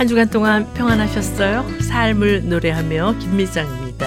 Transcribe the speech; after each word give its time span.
한 0.00 0.08
주간 0.08 0.30
동안 0.30 0.66
평안하셨어요? 0.72 1.62
삶을 1.82 2.48
노래하며 2.48 3.16
김미장입니다. 3.18 4.06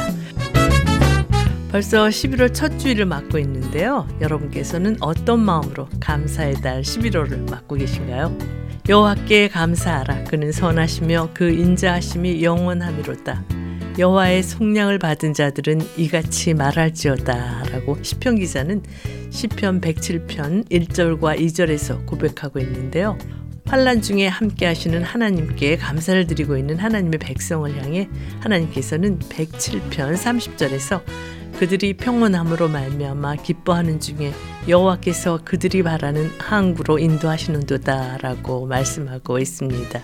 벌써 1.69 2.07
11월 2.07 2.51
첫 2.51 2.79
주일을 2.79 3.05
맞고 3.05 3.37
있는데요. 3.37 4.08
여러분께서는 4.19 4.97
어떤 5.01 5.41
마음으로 5.41 5.87
감사의 5.99 6.55
달 6.63 6.81
11월을 6.81 7.47
맞고 7.47 7.76
계신가요? 7.76 8.35
여호와께 8.90 9.49
감사하라. 9.49 10.23
그는 10.23 10.51
선하시며 10.51 11.29
그 11.35 11.51
인자하심이 11.51 12.44
영원하미로다. 12.44 13.44
여호와의 13.99 14.41
속량을 14.41 14.97
받은 14.97 15.35
자들은 15.35 15.79
이같이 15.97 16.55
말할지어다라고 16.55 17.99
시편 18.02 18.40
기자는 18.40 18.82
시편 19.30 19.82
107편 19.82 20.71
1절과 20.71 21.40
2절에서 21.40 22.04
고백하고 22.07 22.57
있는데요. 22.57 23.16
환란 23.66 24.02
중에 24.02 24.27
함께 24.27 24.66
하시는 24.66 25.03
하나님께 25.03 25.77
감사를 25.77 26.27
드리고 26.27 26.58
있는 26.58 26.77
하나님의 26.77 27.20
백성을 27.20 27.76
향해 27.81 28.09
하나님께서는 28.41 29.20
107편 29.20 30.16
30절에서 30.16 31.02
그들이 31.58 31.94
평온함으로 31.94 32.68
말미암아 32.68 33.38
기뻐하는 33.38 33.99
중에 33.99 34.34
여호와께서 34.68 35.40
그들이 35.45 35.84
바라는 35.84 36.31
항구로 36.40 36.99
인도하시는도다라고 36.99 38.66
말씀하고 38.68 39.40
있습니다. 39.40 40.02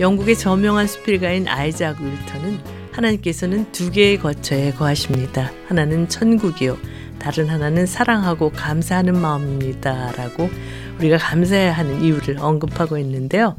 영국의 0.00 0.36
저명한 0.36 0.86
수필가인 0.86 1.46
아이작 1.46 2.00
윌턴은 2.00 2.58
하나님께서는 2.92 3.70
두 3.72 3.90
개의 3.90 4.18
거처에 4.18 4.72
거하십니다. 4.72 5.52
하나는 5.68 6.08
천국이요 6.08 6.76
다른 7.18 7.48
하나는 7.48 7.86
사랑하고 7.86 8.50
감사하는 8.50 9.20
마음입니다. 9.20 10.12
라고 10.12 10.50
우리가 10.98 11.18
감사해야 11.18 11.72
하는 11.72 12.02
이유를 12.02 12.38
언급하고 12.38 12.98
있는데요. 12.98 13.56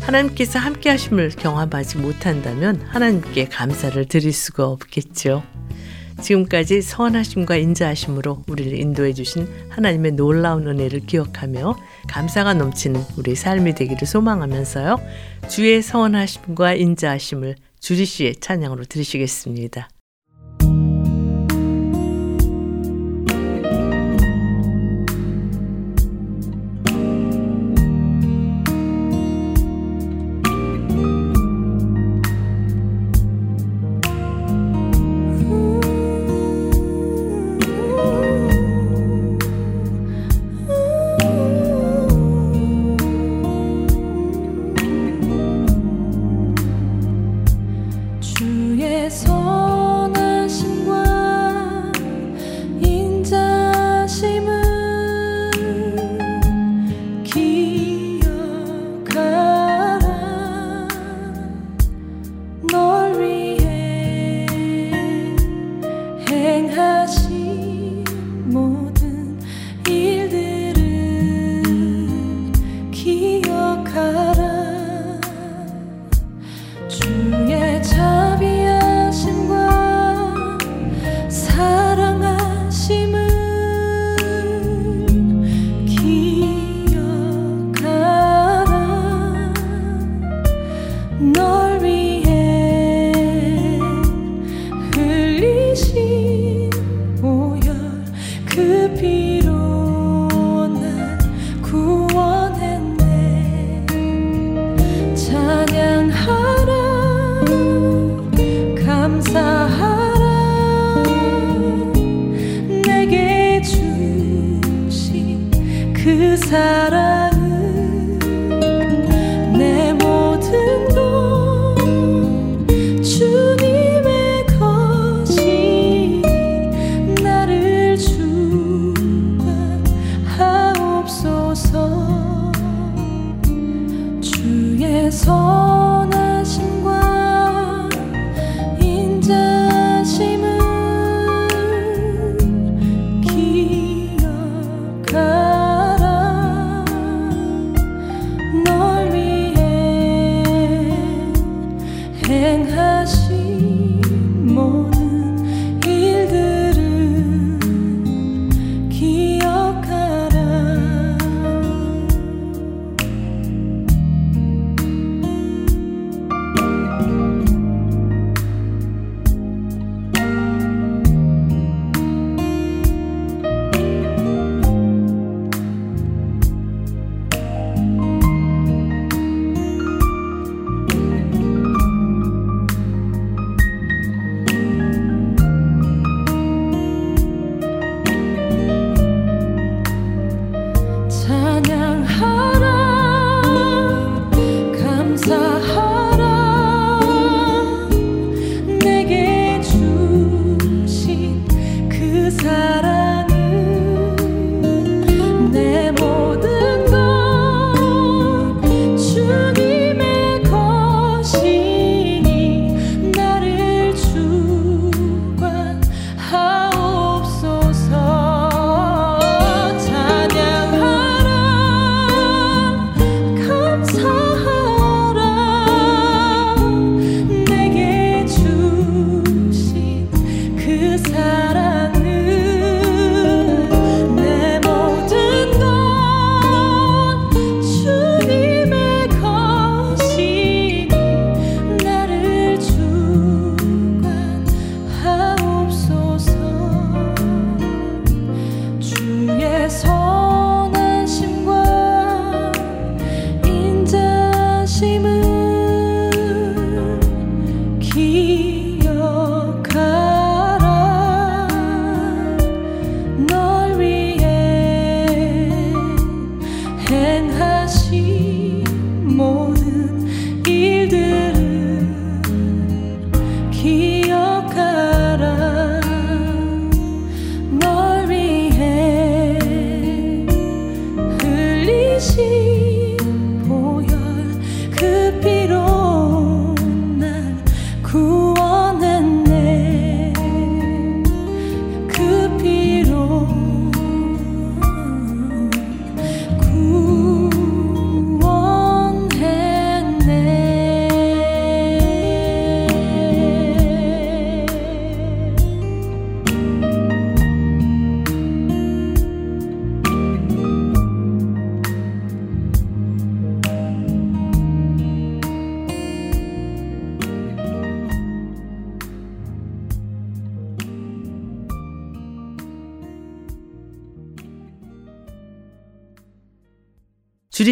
하나님께서 0.00 0.58
함께 0.58 0.90
하심을 0.90 1.30
경험하지 1.30 1.98
못한다면 1.98 2.80
하나님께 2.88 3.46
감사를 3.46 4.04
드릴 4.06 4.32
수가 4.32 4.66
없겠죠. 4.66 5.42
지금까지 6.22 6.80
선하심과 6.80 7.56
인자하심으로 7.56 8.44
우리를 8.48 8.78
인도해 8.78 9.12
주신 9.12 9.46
하나님의 9.68 10.12
놀라운 10.12 10.66
은혜를 10.66 11.00
기억하며 11.00 11.76
감사가 12.08 12.54
넘치는 12.54 13.02
우리 13.16 13.34
삶이 13.34 13.74
되기를 13.74 14.06
소망하면서요. 14.06 14.96
주의 15.48 15.82
선하심과 15.82 16.74
인자하심을 16.74 17.56
주리 17.80 18.06
씨의 18.06 18.36
찬양으로 18.36 18.84
들으시겠습니다. 18.84 19.88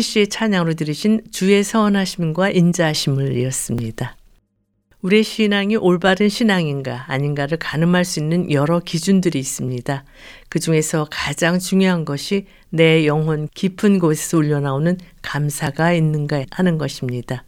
씨의 0.05 0.29
찬양으로 0.29 0.75
들으신 0.75 1.23
주의 1.31 1.65
선하심과 1.65 2.51
인자하심을 2.51 3.37
이었습니다. 3.39 4.17
우리의 5.03 5.23
신앙이 5.23 5.77
올바른 5.77 6.29
신앙인가 6.29 7.05
아닌가를 7.09 7.59
가늠할 7.59 8.05
수 8.05 8.21
있는 8.21 8.51
여러 8.51 8.81
기준들이 8.81 9.39
있습니다. 9.39 10.05
그 10.49 10.59
중에서 10.59 11.07
가장 11.11 11.59
중요한 11.59 12.05
것이 12.05 12.47
내 12.71 13.07
영혼 13.07 13.49
깊은 13.55 13.99
곳에서 13.99 14.39
울려나오는 14.39 14.97
감사가 15.21 15.93
있는가 15.93 16.45
하는 16.51 16.79
것입니다. 16.79 17.45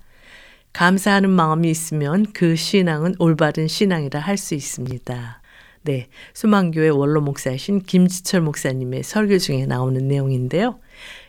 감사하는 0.75 1.31
마음이 1.31 1.71
있으면 1.71 2.27
그 2.35 2.57
신앙은 2.57 3.15
올바른 3.19 3.69
신앙이라 3.69 4.21
할 4.21 4.37
수 4.37 4.55
있습니다. 4.55 5.41
네. 5.87 6.09
수망교회 6.35 6.89
원로 6.89 7.21
목사이신 7.23 7.83
김지철 7.83 8.43
목사님의 8.43 9.03
설교 9.03 9.39
중에 9.39 9.65
나오는 9.67 10.07
내용인데요. 10.07 10.79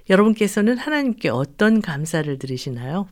여러분께서는 0.10 0.78
하나님께 0.78 1.30
어떤 1.30 1.82
감사를 1.82 2.38
드리시나요? 2.40 3.08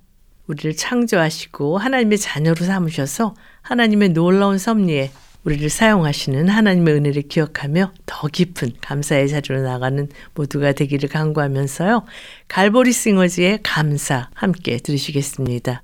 우리를 0.48 0.76
창조하시고 0.76 1.78
하나님의 1.78 2.18
자녀로 2.18 2.64
삼으셔서 2.64 3.36
하나님의 3.62 4.10
놀라운 4.10 4.58
섭리에 4.58 5.12
우리를 5.44 5.70
사용하시는 5.70 6.50
하나님의 6.50 6.94
은혜를 6.96 7.24
기억하며 7.24 7.92
더 8.06 8.28
깊은 8.28 8.74
감사의 8.82 9.30
자리로 9.30 9.62
나가는 9.62 10.08
모두가 10.34 10.72
되기를 10.72 11.10
간구하면서요. 11.10 12.06
갈보리 12.48 12.92
싱어즈의 12.92 13.60
감사 13.62 14.30
함께 14.34 14.78
들으시겠습니다. 14.78 15.84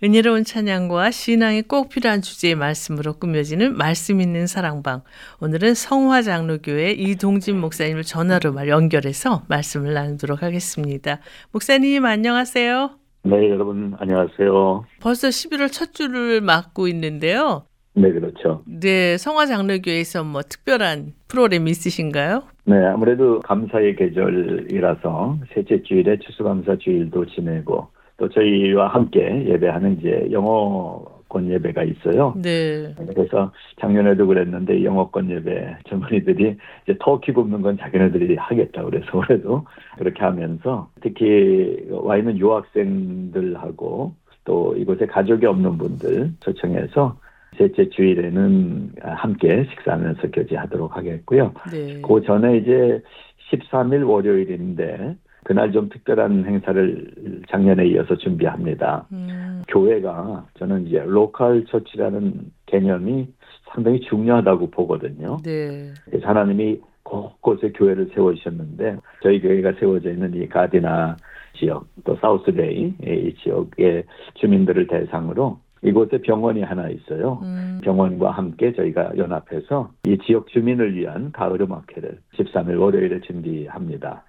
은혜로운 0.00 0.44
찬양과 0.44 1.10
신앙이 1.10 1.62
꼭 1.62 1.88
필요한 1.88 2.22
주제의 2.22 2.54
말씀으로 2.54 3.14
꾸며지는 3.14 3.76
말씀 3.76 4.20
있는 4.20 4.46
사랑방. 4.46 5.02
오늘은 5.42 5.74
성화 5.74 6.22
장로교회 6.22 6.92
이동진 6.92 7.60
목사님을 7.60 8.04
전화로 8.04 8.52
말 8.52 8.68
연결해서 8.68 9.42
말씀을 9.48 9.94
나누도록 9.94 10.44
하겠습니다. 10.44 11.18
목사님 11.50 12.04
안녕하세요. 12.04 12.90
네, 13.24 13.50
여러분 13.50 13.96
안녕하세요. 13.98 14.84
벌써 15.00 15.28
11월 15.28 15.72
첫 15.72 15.92
주를 15.92 16.42
맞고 16.42 16.86
있는데요. 16.86 17.64
네, 17.94 18.12
그렇죠. 18.12 18.62
네, 18.66 19.16
성화 19.18 19.46
장로교회에서 19.46 20.22
뭐 20.22 20.42
특별한 20.42 21.14
프로그램 21.26 21.66
있으신가요? 21.66 22.44
네, 22.66 22.76
아무래도 22.86 23.40
감사의 23.40 23.96
계절이라서 23.96 25.38
셋째 25.52 25.82
주일에 25.82 26.20
추수감사 26.20 26.76
주일도 26.78 27.26
지내고 27.26 27.88
또 28.18 28.28
저희와 28.28 28.88
함께 28.88 29.44
예배하는 29.46 29.98
이제 29.98 30.28
영어권 30.30 31.48
예배가 31.50 31.84
있어요. 31.84 32.34
네. 32.36 32.92
그래서 33.14 33.52
작년에도 33.80 34.26
그랬는데 34.26 34.84
영어권 34.84 35.30
예배 35.30 35.78
젊은이들이 35.88 36.56
이제 36.82 36.98
터키 37.00 37.32
굽는 37.32 37.62
건 37.62 37.78
자기네들이 37.78 38.34
하겠다 38.36 38.84
그래서 38.84 39.06
올해도 39.16 39.64
그렇게 39.96 40.20
하면서 40.20 40.90
특히 41.00 41.86
와 41.90 42.16
있는 42.16 42.36
유학생들하고 42.38 44.12
또 44.44 44.74
이곳에 44.76 45.06
가족이 45.06 45.46
없는 45.46 45.78
분들 45.78 46.32
초청해서 46.40 47.16
셋째 47.56 47.88
주일에는 47.88 48.94
함께 49.00 49.64
식사하면서 49.70 50.30
교제하도록 50.32 50.96
하겠고요. 50.96 51.52
네. 51.70 52.00
그 52.02 52.22
전에 52.22 52.58
이제 52.58 53.00
13일 53.52 54.08
월요일인데 54.08 55.16
그날 55.48 55.72
좀 55.72 55.88
특별한 55.88 56.44
행사를 56.44 57.10
작년에 57.48 57.86
이어서 57.86 58.14
준비합니다. 58.18 59.06
음, 59.12 59.62
교회가 59.68 60.44
저는 60.58 60.86
이제 60.86 61.02
local 61.06 61.64
church라는 61.64 62.52
개념이 62.66 63.26
상당히 63.72 63.98
중요하다고 64.00 64.68
보거든요. 64.68 65.38
네. 65.42 65.94
그래서 66.04 66.28
하나님이 66.28 66.78
곳곳에 67.02 67.72
교회를 67.72 68.10
세워주셨는데 68.14 68.98
저희 69.22 69.40
교회가 69.40 69.72
세워져 69.80 70.10
있는 70.10 70.34
이 70.34 70.46
가디나 70.50 71.16
지역 71.58 71.86
또 72.04 72.14
사우스베이 72.16 72.92
이 73.02 73.34
지역의 73.42 74.04
주민들을 74.34 74.86
대상으로 74.86 75.60
이곳에 75.80 76.18
병원이 76.18 76.60
하나 76.60 76.90
있어요. 76.90 77.40
음, 77.42 77.80
병원과 77.82 78.32
함께 78.32 78.74
저희가 78.74 79.12
연합해서 79.16 79.92
이 80.08 80.18
지역 80.26 80.48
주민을 80.48 80.94
위한 80.94 81.32
가을 81.32 81.62
음악회를 81.62 82.18
13일 82.36 82.78
월요일에 82.78 83.22
준비합니다. 83.22 84.24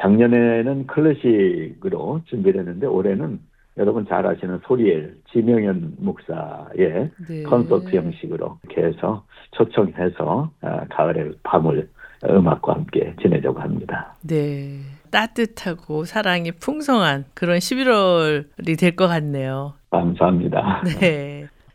작년에는 0.00 0.86
클래식으로 0.86 2.22
준비를 2.26 2.60
했는데 2.60 2.86
올해는 2.86 3.40
여러분 3.78 4.06
잘 4.06 4.26
아시는 4.26 4.60
소리엘 4.66 5.16
지명현 5.32 5.94
목사의 5.98 7.10
네. 7.28 7.42
콘서트 7.44 7.96
형식으로 7.96 8.58
이렇게 8.64 8.86
해서 8.88 9.24
초청해서 9.52 10.50
아, 10.60 10.84
가을의 10.90 11.32
밤을 11.42 11.88
음악과 12.24 12.74
함께 12.74 13.14
지내자고 13.20 13.58
합니다. 13.60 14.14
네. 14.22 14.78
따뜻하고 15.10 16.04
사랑이 16.04 16.52
풍성한 16.52 17.24
그런 17.34 17.58
11월이 17.58 18.78
될 18.78 18.94
것 18.94 19.08
같네요. 19.08 19.72
감사합니다. 19.90 20.82
네. 21.00 21.31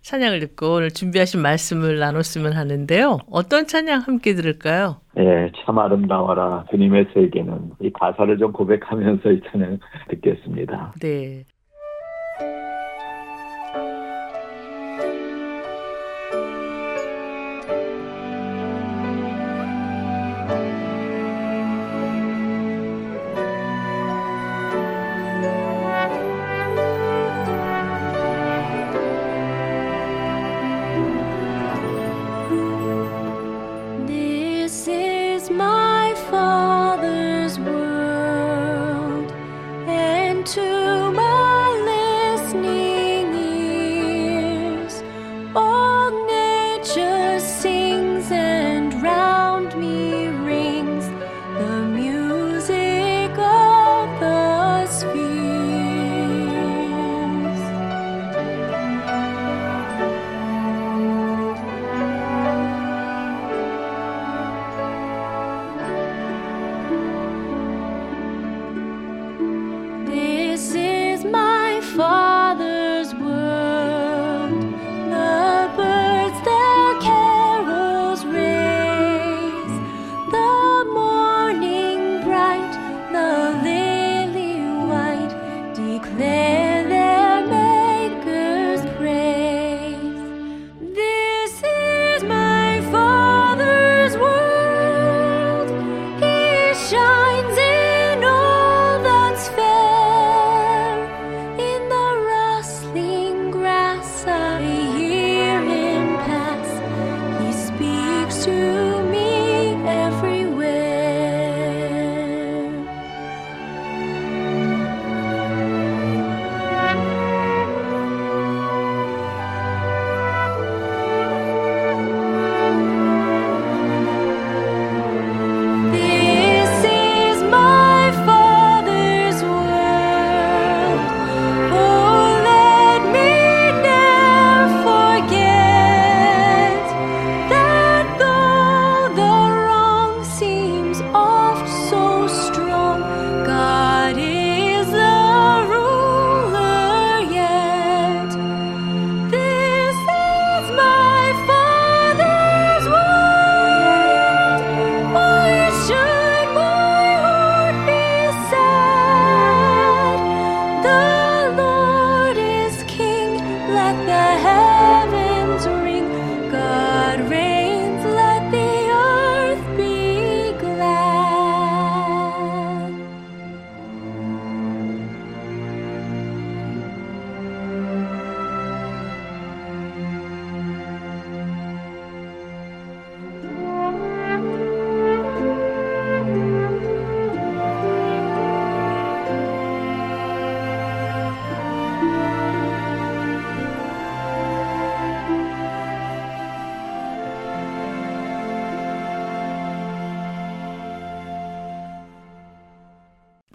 찬양을 0.08 0.40
듣고 0.40 0.76
오늘 0.76 0.90
준비하신 0.90 1.42
말씀을 1.42 2.00
나눴으면 2.00 2.54
하는데요. 2.54 3.18
어떤 3.30 3.68
찬양 3.68 4.04
함께 4.06 4.36
들을까요? 4.36 5.02
예, 5.18 5.52
참 5.66 5.78
아름다워라 5.78 6.64
주님의 6.72 7.08
세계는 7.14 7.72
이 7.82 7.92
가사를 7.92 8.38
좀 8.38 8.54
고백하면서 8.54 9.32
이 9.32 9.42
찬양 9.52 9.80
듣겠습니다. 10.08 10.94
네. 11.02 11.44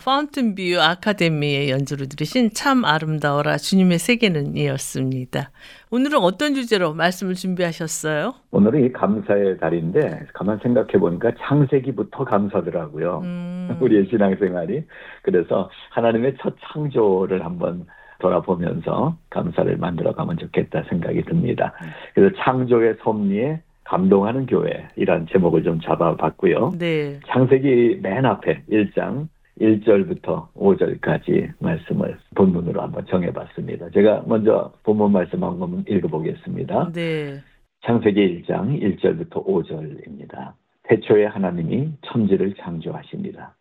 파운틴뷰 0.05 0.81
아카데미의 0.81 1.71
연주를 1.71 2.09
들으신 2.09 2.51
참 2.51 2.85
아름다워라 2.85 3.57
주님의 3.57 3.99
세계는 3.99 4.57
이었습니다. 4.57 5.51
오늘은 5.93 6.19
어떤 6.19 6.55
주제로 6.55 6.93
말씀을 6.93 7.35
준비하셨어요? 7.35 8.35
오늘은 8.51 8.85
이 8.85 8.93
감사의 8.93 9.59
달인데 9.59 10.27
가만 10.35 10.59
생각해 10.61 10.99
보니까 10.99 11.31
창세기부터 11.39 12.25
감사더라고요. 12.25 13.21
음, 13.23 13.77
우리의 13.81 14.07
신앙생활이 14.11 14.83
그래서 15.23 15.71
하나님의 15.91 16.35
첫 16.43 16.57
창조를 16.73 17.45
한번 17.45 17.87
돌아보면서 18.19 19.17
감사를 19.31 19.77
만들어가면 19.77 20.37
좋겠다 20.39 20.83
생각이 20.89 21.23
듭니다. 21.23 21.75
그래서 22.15 22.35
창조의 22.43 22.97
섭리에 23.05 23.61
감동하는 23.85 24.47
교회이란 24.47 25.27
제목을 25.31 25.63
좀 25.63 25.81
잡아봤고요. 25.81 26.73
네. 26.79 27.21
창세기 27.29 28.01
맨 28.03 28.25
앞에 28.25 28.63
1장 28.71 29.29
1절부터 29.63 30.53
5절까지 30.55 31.53
말씀을 31.61 32.19
본문으로 32.35 32.83
한번 32.83 33.07
정해봤습니다. 33.07 33.91
제가 33.91 34.25
먼저 34.27 34.73
본문 34.83 35.13
말씀 35.13 35.43
한번 35.43 35.85
읽어보겠습니다. 35.89 36.93
네. 36.93 37.41
창세기 37.85 38.45
1장 38.45 38.81
1절부터 38.81 39.47
5절입니다. 39.47 40.53
태초에 40.85 41.27
하나님이 41.27 41.93
천지를 42.03 42.55
창조하십니다. 42.55 43.55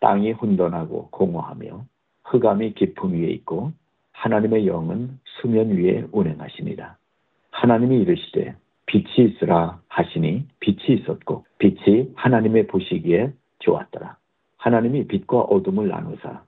땅이 0.00 0.32
혼돈하고 0.32 1.08
공허하며 1.10 1.84
흑암이 2.24 2.74
깊음 2.74 3.14
위에 3.14 3.30
있고 3.30 3.72
하나님의 4.12 4.66
영은 4.66 5.18
수면 5.40 5.70
위에 5.70 6.04
운행하십니다. 6.12 6.98
하나님이 7.50 8.00
이르시되 8.00 8.54
빛이 8.86 9.30
있으라 9.30 9.80
하시니 9.88 10.46
빛이 10.60 11.00
있었고 11.00 11.44
빛이 11.58 12.10
하나님의 12.14 12.66
보시기에 12.66 13.32
좋았더라. 13.60 14.16
하나님이 14.58 15.06
빛과 15.06 15.40
어둠을 15.40 15.88
나누사 15.88 16.42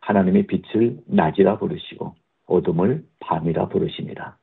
하나님이 0.00 0.46
빛을 0.46 0.98
낮이라 1.06 1.58
부르시고 1.58 2.14
어둠을 2.46 3.04
밤이라 3.20 3.68
부르시니라. 3.68 4.36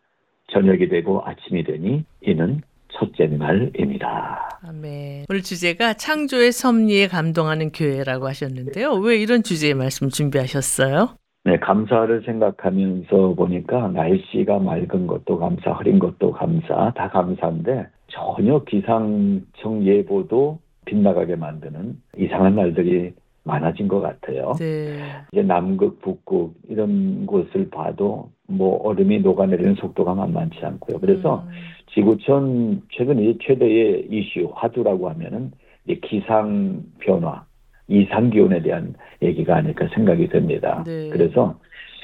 저녁이 0.54 0.88
되고 0.88 1.22
아침이 1.26 1.64
되니 1.64 2.06
이는 2.22 2.62
첫째 2.90 3.28
날입니다. 3.28 4.60
아멘. 4.66 5.26
오늘 5.30 5.42
주제가 5.42 5.94
창조의 5.94 6.52
섭리에 6.52 7.08
감동하는 7.08 7.72
교회라고 7.72 8.28
하셨는데요. 8.28 8.94
왜 8.94 9.18
이런 9.18 9.44
주제의 9.44 9.74
말씀 9.74 10.10
준비하셨어요? 10.10 11.10
네, 11.44 11.58
감사를 11.60 12.24
생각하면서 12.26 13.36
보니까 13.36 13.90
날씨가 13.90 14.60
맑은 14.60 15.08
것도 15.08 15.38
감사, 15.38 15.72
흐린 15.74 16.00
것도 16.00 16.32
감사, 16.32 16.92
다 16.96 17.10
감사인데 17.10 17.88
전혀 18.08 18.64
기상청 18.64 19.84
예보도 19.84 20.60
빗나가게 20.88 21.36
만드는 21.36 21.98
이상한 22.18 22.56
날들이 22.56 23.14
많아진 23.44 23.88
것 23.88 24.02
같아요. 24.02 24.54
네. 24.60 24.98
이제 25.32 25.42
남극, 25.42 26.02
북극 26.02 26.54
이런 26.68 27.26
곳을 27.26 27.70
봐도 27.70 28.30
뭐 28.48 28.82
얼음이 28.84 29.20
녹아내리는 29.20 29.76
속도가 29.76 30.16
만만치 30.16 30.60
않고요. 30.64 31.00
그래서 31.00 31.44
음, 31.46 31.52
지구촌 31.94 32.82
최근 32.92 33.20
이 33.20 33.38
최대의 33.42 34.08
이슈 34.10 34.52
화두라고 34.54 35.10
하면은 35.10 35.52
이 35.88 36.00
기상 36.02 36.84
변화, 37.00 37.46
이상 37.88 38.30
기온에 38.30 38.62
대한 38.62 38.96
얘기가 39.22 39.56
아닐까 39.56 39.88
생각이 39.94 40.28
됩니다. 40.28 40.84
네. 40.86 41.10
그래서 41.10 41.58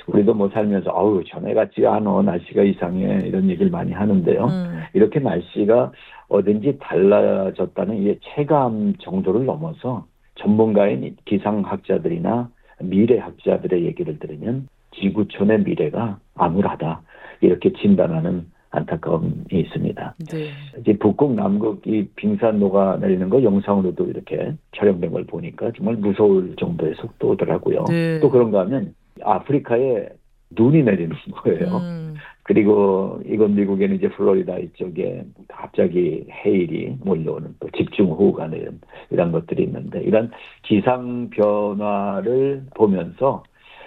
우리도 0.07 0.33
뭐 0.33 0.49
살면서 0.49 0.91
아우 0.91 1.23
전에 1.25 1.53
같지가 1.53 1.95
않아 1.95 2.21
날씨가 2.23 2.63
이상해 2.63 3.21
이런 3.25 3.49
얘기를 3.49 3.71
많이 3.71 3.91
하는데요. 3.91 4.45
음, 4.45 4.81
이렇게 4.93 5.19
날씨가 5.19 5.91
어딘지 6.33 6.79
달라졌다는 6.79 7.95
이 7.97 8.17
체감 8.23 8.95
정도를 8.99 9.45
넘어서 9.45 10.07
전문가인 10.33 11.15
기상학자들이나 11.25 12.49
미래학자들의 12.81 13.85
얘기를 13.85 14.17
들으면 14.17 14.67
지구촌의 14.95 15.59
미래가 15.59 16.17
암울하다 16.33 17.01
이렇게 17.41 17.71
진단하는 17.73 18.47
안타까움이 18.71 19.31
있습니다. 19.51 20.15
네. 20.31 20.49
이제 20.79 20.97
북극 20.97 21.35
남극 21.35 21.85
이 21.85 22.07
빙산 22.15 22.59
녹아 22.59 22.97
내리는 22.97 23.29
거 23.29 23.43
영상으로도 23.43 24.05
이렇게 24.05 24.55
촬영된 24.75 25.11
걸 25.11 25.25
보니까 25.25 25.71
정말 25.77 25.97
무서울 25.97 26.55
정도의 26.55 26.95
속도더라고요. 26.95 27.85
네. 27.89 28.19
또 28.19 28.31
그런가 28.31 28.61
하면 28.61 28.95
아프리카에 29.21 30.09
눈이 30.49 30.81
내리는 30.81 31.15
거예요. 31.43 31.77
음, 31.77 32.15
그리고 32.43 33.21
이건 33.25 33.55
미국에는 33.55 33.95
이제 33.95 34.09
플로리다 34.09 34.57
이쪽에 34.57 35.23
갑자기 35.47 36.25
해일이 36.45 36.97
몰려오는 37.03 37.55
또 37.59 37.69
집중호우가 37.75 38.47
내는 38.47 38.81
이런 39.09 39.31
것들이 39.31 39.63
있는데 39.63 40.01
이런 40.01 40.31
기상 40.63 41.29
변화를 41.29 42.65
보면서 42.75 43.43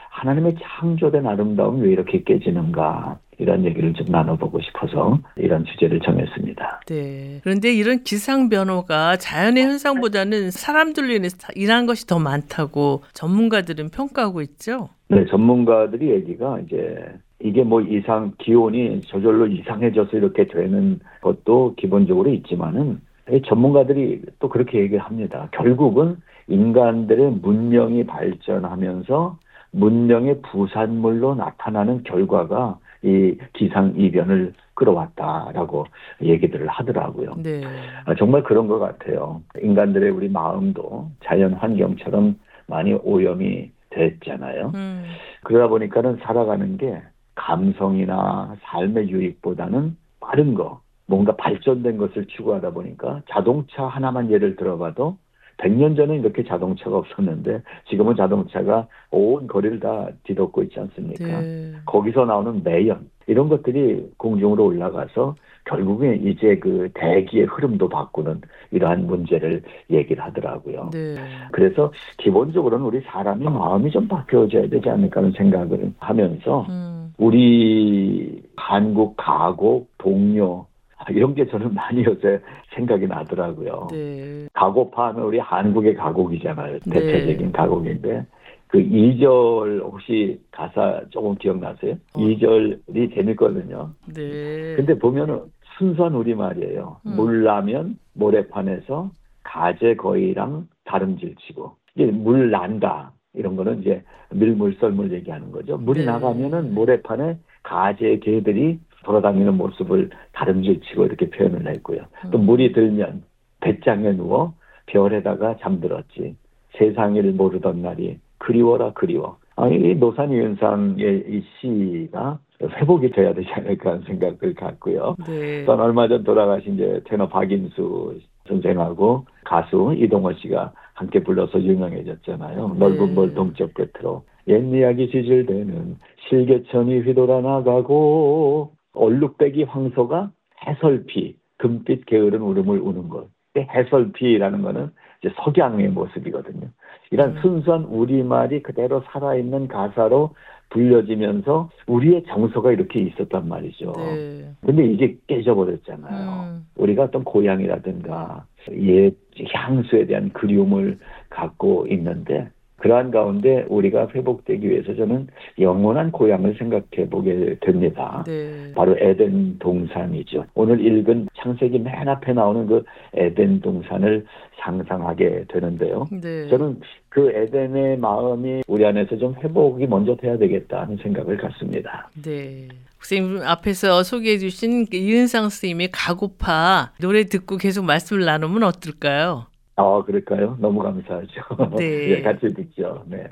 하나님의 0.08 0.56
창조된 0.62 1.26
아름다움이 1.26 1.82
왜 1.82 1.92
이렇게 1.92 2.22
깨지는가 2.22 3.18
이런 3.38 3.66
얘기를 3.66 3.92
좀 3.92 4.06
나눠보고 4.08 4.60
싶어서 4.62 5.18
이런 5.36 5.66
주제를 5.66 6.00
정했습니다. 6.00 6.80
네. 6.86 7.40
그런데 7.42 7.74
이런 7.74 8.02
기상 8.02 8.48
변화가 8.48 9.16
자연의 9.16 9.64
현상보다는 9.64 10.50
사람들로 10.50 11.12
인해서 11.12 11.36
일한 11.54 11.84
것이 11.84 12.06
더 12.06 12.18
많다고 12.18 13.02
전문가들은 13.12 13.90
평가하고 13.90 14.40
있죠. 14.40 14.88
네, 15.08 15.26
전문가들이 15.26 16.10
얘기가 16.10 16.60
이제 16.60 16.96
이게 17.40 17.62
뭐 17.62 17.80
이상 17.80 18.32
기온이 18.38 19.00
저절로 19.02 19.46
이상해져서 19.46 20.16
이렇게 20.16 20.46
되는 20.46 21.00
것도 21.20 21.74
기본적으로 21.76 22.30
있지만은 22.30 23.00
이 23.30 23.42
전문가들이 23.42 24.22
또 24.38 24.48
그렇게 24.48 24.78
얘기를 24.78 24.98
합니다. 25.00 25.48
결국은 25.52 26.16
인간들의 26.48 27.32
문명이 27.42 28.06
발전하면서 28.06 29.38
문명의 29.72 30.40
부산물로 30.42 31.34
나타나는 31.34 32.04
결과가 32.04 32.78
이 33.02 33.36
기상 33.52 33.94
이변을 33.96 34.54
끌어왔다라고 34.74 35.86
얘기들을 36.22 36.66
하더라고요. 36.68 37.34
네. 37.42 37.62
아, 38.04 38.14
정말 38.14 38.42
그런 38.42 38.68
것 38.68 38.78
같아요. 38.78 39.42
인간들의 39.60 40.10
우리 40.10 40.28
마음도 40.28 41.10
자연 41.24 41.52
환경처럼 41.54 42.38
많이 42.66 42.94
오염이 42.94 43.70
됐잖아요. 43.90 44.72
음, 44.74 45.04
그러다 45.44 45.68
보니까는 45.68 46.18
살아가는 46.22 46.76
게 46.76 47.00
감성이나 47.36 48.56
삶의 48.62 49.08
유익보다는 49.08 49.96
빠른 50.20 50.54
거, 50.54 50.80
뭔가 51.06 51.36
발전된 51.36 51.96
것을 51.98 52.26
추구하다 52.26 52.70
보니까 52.70 53.22
자동차 53.30 53.86
하나만 53.86 54.30
예를 54.32 54.56
들어봐도 54.56 55.18
100년 55.58 55.96
전에 55.96 56.16
이렇게 56.16 56.44
자동차가 56.44 56.98
없었는데 56.98 57.62
지금은 57.88 58.16
자동차가 58.16 58.88
온 59.10 59.46
거리를 59.46 59.80
다 59.80 60.08
뒤덮고 60.24 60.62
있지 60.64 60.78
않습니까? 60.80 61.40
네. 61.40 61.72
거기서 61.86 62.26
나오는 62.26 62.62
매연 62.62 63.08
이런 63.26 63.48
것들이 63.48 64.10
공중으로 64.18 64.66
올라가서 64.66 65.34
결국에 65.64 66.14
이제 66.14 66.58
그 66.58 66.90
대기의 66.94 67.46
흐름도 67.46 67.88
바꾸는 67.88 68.40
이러한 68.70 69.06
문제를 69.06 69.62
얘기를 69.90 70.22
하더라고요. 70.22 70.90
네. 70.92 71.16
그래서 71.52 71.92
기본적으로는 72.18 72.84
우리 72.84 73.00
사람이 73.00 73.44
마음이 73.44 73.90
좀 73.90 74.06
바뀌어져야 74.06 74.68
되지 74.68 74.88
않을까 74.88 75.20
하는 75.20 75.32
생각을 75.32 75.92
하면서 75.98 76.66
음, 76.68 76.95
우리 77.18 78.42
한국 78.56 79.16
가곡 79.16 79.90
동료 79.98 80.66
이런 81.10 81.34
게 81.34 81.46
저는 81.46 81.72
많이 81.72 82.04
요새 82.04 82.40
생각이 82.74 83.06
나더라고요. 83.06 83.88
네. 83.90 84.48
가고파 84.52 85.08
하면 85.08 85.24
우리 85.24 85.38
한국의 85.38 85.94
가곡이잖아요. 85.94 86.78
네. 86.86 87.00
대체적인 87.00 87.52
가곡인데 87.52 88.26
그 88.68 88.78
2절 88.78 89.82
혹시 89.82 90.40
가사 90.50 91.00
조금 91.10 91.36
기억나세요? 91.36 91.94
어. 92.14 92.18
2절이 92.18 93.14
재밌거든요. 93.14 93.90
네. 94.14 94.74
근데 94.74 94.98
보면은 94.98 95.42
순수한 95.78 96.14
우리말이에요. 96.14 96.96
음. 97.06 97.16
물라면 97.16 97.98
모래판에서 98.14 99.10
가재 99.44 99.94
거위랑 99.94 100.66
다름질치고 100.84 101.76
이게 101.94 102.06
물 102.10 102.50
난다 102.50 103.12
이런 103.36 103.54
거는 103.54 103.80
이제 103.80 104.02
밀물 104.30 104.74
썰물 104.80 105.12
얘기하는 105.12 105.52
거죠. 105.52 105.76
물이 105.76 106.00
네. 106.00 106.06
나가면은 106.06 106.74
모래판에 106.74 107.38
가재 107.62 108.18
개들이 108.18 108.80
돌아다니는 109.04 109.56
모습을 109.56 110.10
다름질치고 110.32 111.04
이렇게 111.04 111.30
표현을 111.30 111.66
했고요. 111.74 112.02
또 112.32 112.38
음. 112.38 112.46
물이 112.46 112.72
들면 112.72 113.22
배짱에 113.60 114.12
누워 114.12 114.54
별에다가 114.86 115.56
잠들었지. 115.60 116.36
세상을 116.78 117.22
모르던 117.32 117.82
날이 117.82 118.18
그리워라 118.38 118.92
그리워. 118.92 119.38
아, 119.56 119.68
이 119.68 119.94
노산유현상의 119.94 121.24
이 121.28 121.42
시가 121.60 122.38
회복이 122.62 123.10
돼야 123.10 123.32
되지 123.32 123.48
않을까 123.52 123.90
하는 123.92 124.02
생각을 124.02 124.54
갖고요. 124.54 125.16
네. 125.26 125.64
또 125.64 125.72
얼마 125.72 126.08
전 126.08 126.24
돌아가신 126.24 126.74
이제 126.74 127.00
테너 127.04 127.28
박인수 127.28 128.18
선생하고 128.48 129.24
가수 129.44 129.94
이동호 129.96 130.32
씨가 130.34 130.72
함께 130.96 131.22
불러서 131.22 131.62
유명해졌잖아요. 131.62 132.68
네. 132.68 132.78
넓은 132.78 133.14
벌 133.14 133.34
동쪽 133.34 133.74
끝으로 133.74 134.24
옛 134.48 134.62
이야기 134.74 135.10
지질대는 135.10 135.96
실개천이 136.28 137.00
휘돌아 137.00 137.42
나가고 137.42 138.72
얼룩배기 138.94 139.64
황소가 139.64 140.30
해설피 140.66 141.36
금빛 141.58 142.06
게으른 142.06 142.40
울음을 142.40 142.80
우는 142.80 143.08
것. 143.08 143.28
이 143.56 143.60
해설피라는 143.60 144.62
거는 144.62 144.90
이제 145.22 145.32
석양의 145.44 145.88
모습이거든요. 145.88 146.68
이런 147.10 147.36
음. 147.36 147.40
순수한 147.42 147.84
우리말이 147.84 148.62
그대로 148.62 149.02
살아있는 149.12 149.68
가사로 149.68 150.34
불려지면서 150.70 151.70
우리의 151.86 152.24
정서가 152.26 152.72
이렇게 152.72 153.00
있었단 153.00 153.48
말이죠. 153.48 153.92
네. 153.96 154.50
근데 154.64 154.86
이게 154.86 155.16
깨져버렸잖아요. 155.26 156.30
음. 156.30 156.66
우리가 156.76 157.04
어떤 157.04 157.22
고향이라든가 157.22 158.46
옛 158.72 159.14
향수에 159.52 160.06
대한 160.06 160.30
그리움을 160.32 160.98
갖고 161.28 161.86
있는데 161.90 162.48
그러한 162.78 163.10
가운데 163.10 163.64
우리가 163.68 164.08
회복되기 164.14 164.68
위해서 164.68 164.94
저는 164.94 165.28
영원한 165.58 166.12
고향을 166.12 166.56
생각해 166.58 167.08
보게 167.10 167.56
됩니다. 167.60 168.22
네. 168.26 168.72
바로 168.74 168.96
에덴 168.98 169.58
동산이죠. 169.58 170.44
오늘 170.54 170.84
읽은 170.84 171.28
창세기 171.34 171.78
맨 171.78 172.08
앞에 172.08 172.34
나오는 172.34 172.66
그 172.66 172.84
에덴 173.14 173.60
동산을 173.60 174.26
상상하게 174.58 175.46
되는데요. 175.48 176.06
네. 176.10 176.48
저는 176.48 176.80
그 177.08 177.30
에덴의 177.30 177.98
마음이 177.98 178.62
우리 178.68 178.84
안에서 178.84 179.16
좀 179.16 179.34
회복이 179.42 179.86
먼저 179.86 180.14
돼야 180.16 180.36
되겠다는 180.36 180.98
생각을 180.98 181.38
갖습니다. 181.38 182.10
네. 182.22 182.68
선생님 183.06 183.42
앞에서 183.42 184.02
소개해 184.02 184.38
주신 184.38 184.86
그 184.86 184.96
이은상 184.96 185.44
선생님의 185.44 185.90
가고파 185.92 186.92
노래 187.00 187.24
듣고 187.24 187.56
계속 187.56 187.84
말씀을 187.84 188.24
나누면 188.24 188.64
어떨까요? 188.64 189.46
아, 189.76 190.02
그럴까요? 190.04 190.56
너무 190.58 190.82
감사하죠. 190.82 191.76
네. 191.78 192.10
예, 192.18 192.22
같이 192.22 192.52
듣죠. 192.52 193.04
네. 193.06 193.28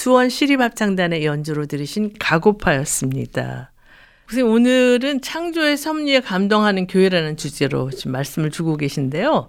수원 0.00 0.28
시립합창단의 0.28 1.26
연주로 1.26 1.66
들으신 1.66 2.12
가고파였습니다. 2.20 3.72
선생님 4.28 4.54
오늘은 4.54 5.22
창조의 5.22 5.76
섭리에 5.76 6.20
감동하는 6.20 6.86
교회라는 6.86 7.36
주제로 7.36 7.90
지금 7.90 8.12
말씀을 8.12 8.50
주고 8.50 8.76
계신데요. 8.76 9.48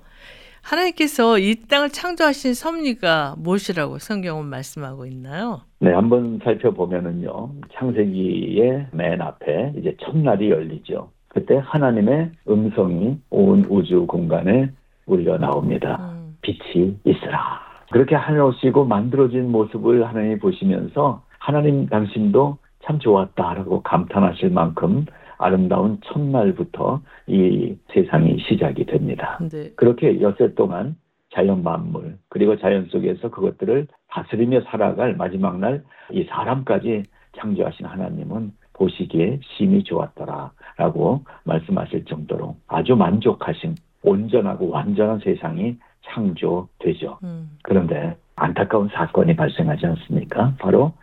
하나님께서 0.64 1.38
이 1.38 1.54
땅을 1.70 1.90
창조하신 1.90 2.56
섭리가 2.56 3.36
무엇이라고 3.38 4.00
성경은 4.00 4.48
말씀하고 4.48 5.06
있나요? 5.06 5.62
네, 5.82 5.94
한번 5.94 6.40
살펴보면은요. 6.44 7.52
창세기의 7.76 8.88
맨 8.92 9.22
앞에 9.22 9.74
이제 9.78 9.96
첫날이 10.02 10.50
열리죠. 10.50 11.12
그때 11.28 11.62
하나님의 11.64 12.32
음성이 12.50 13.20
온 13.30 13.68
우주 13.70 14.08
공간에 14.08 14.72
울려 15.06 15.38
나옵니다. 15.38 16.00
음, 16.00 16.38
빛이 16.42 16.98
있으라. 17.06 17.69
그렇게 17.92 18.16
하나오시고 18.16 18.86
만들어진 18.86 19.52
모습을 19.52 20.08
하나님이 20.08 20.40
보시면서 20.40 21.24
하나님 21.40 21.88
당신도 21.88 22.58
참 22.84 23.00
좋았다라고 23.00 23.82
감탄하실 23.84 24.52
만큼 24.52 25.06
아름다운 25.38 26.00
첫날부터 26.06 27.02
이 27.28 27.76
세상이 27.94 28.40
시작이 28.48 28.86
됩니다. 28.86 29.40
네. 29.52 29.72
그렇게 29.76 30.22
여세 30.22 30.54
동안 30.54 30.96
자연 31.34 31.64
만물 31.64 32.18
그리고 32.30 32.58
자연 32.58 32.88
속에서 32.88 33.30
그것들을 33.30 33.88
다스리며 34.10 34.62
살아갈 34.62 35.16
마지막 35.16 35.60
날 35.60 35.84
이 36.12 36.24
사람까지 36.24 37.04
창조하신 37.38 37.86
하나님은 37.86 38.52
보시기에 38.74 39.40
심히 39.44 39.84
좋았더라라고 39.84 41.24
말씀하실 41.44 42.06
정도로 42.06 42.56
아주 42.68 42.96
만족하신 42.96 43.76
온전하고 44.02 44.70
완전한 44.70 45.20
세상이 45.20 45.78
창조되죠. 46.10 47.20
음. 47.24 47.58
그런데 47.64 48.16
안타까운 48.36 48.90
사건이 48.90 49.36
발생하지 49.36 49.86
않습니까? 49.86 50.54
바로 50.60 50.94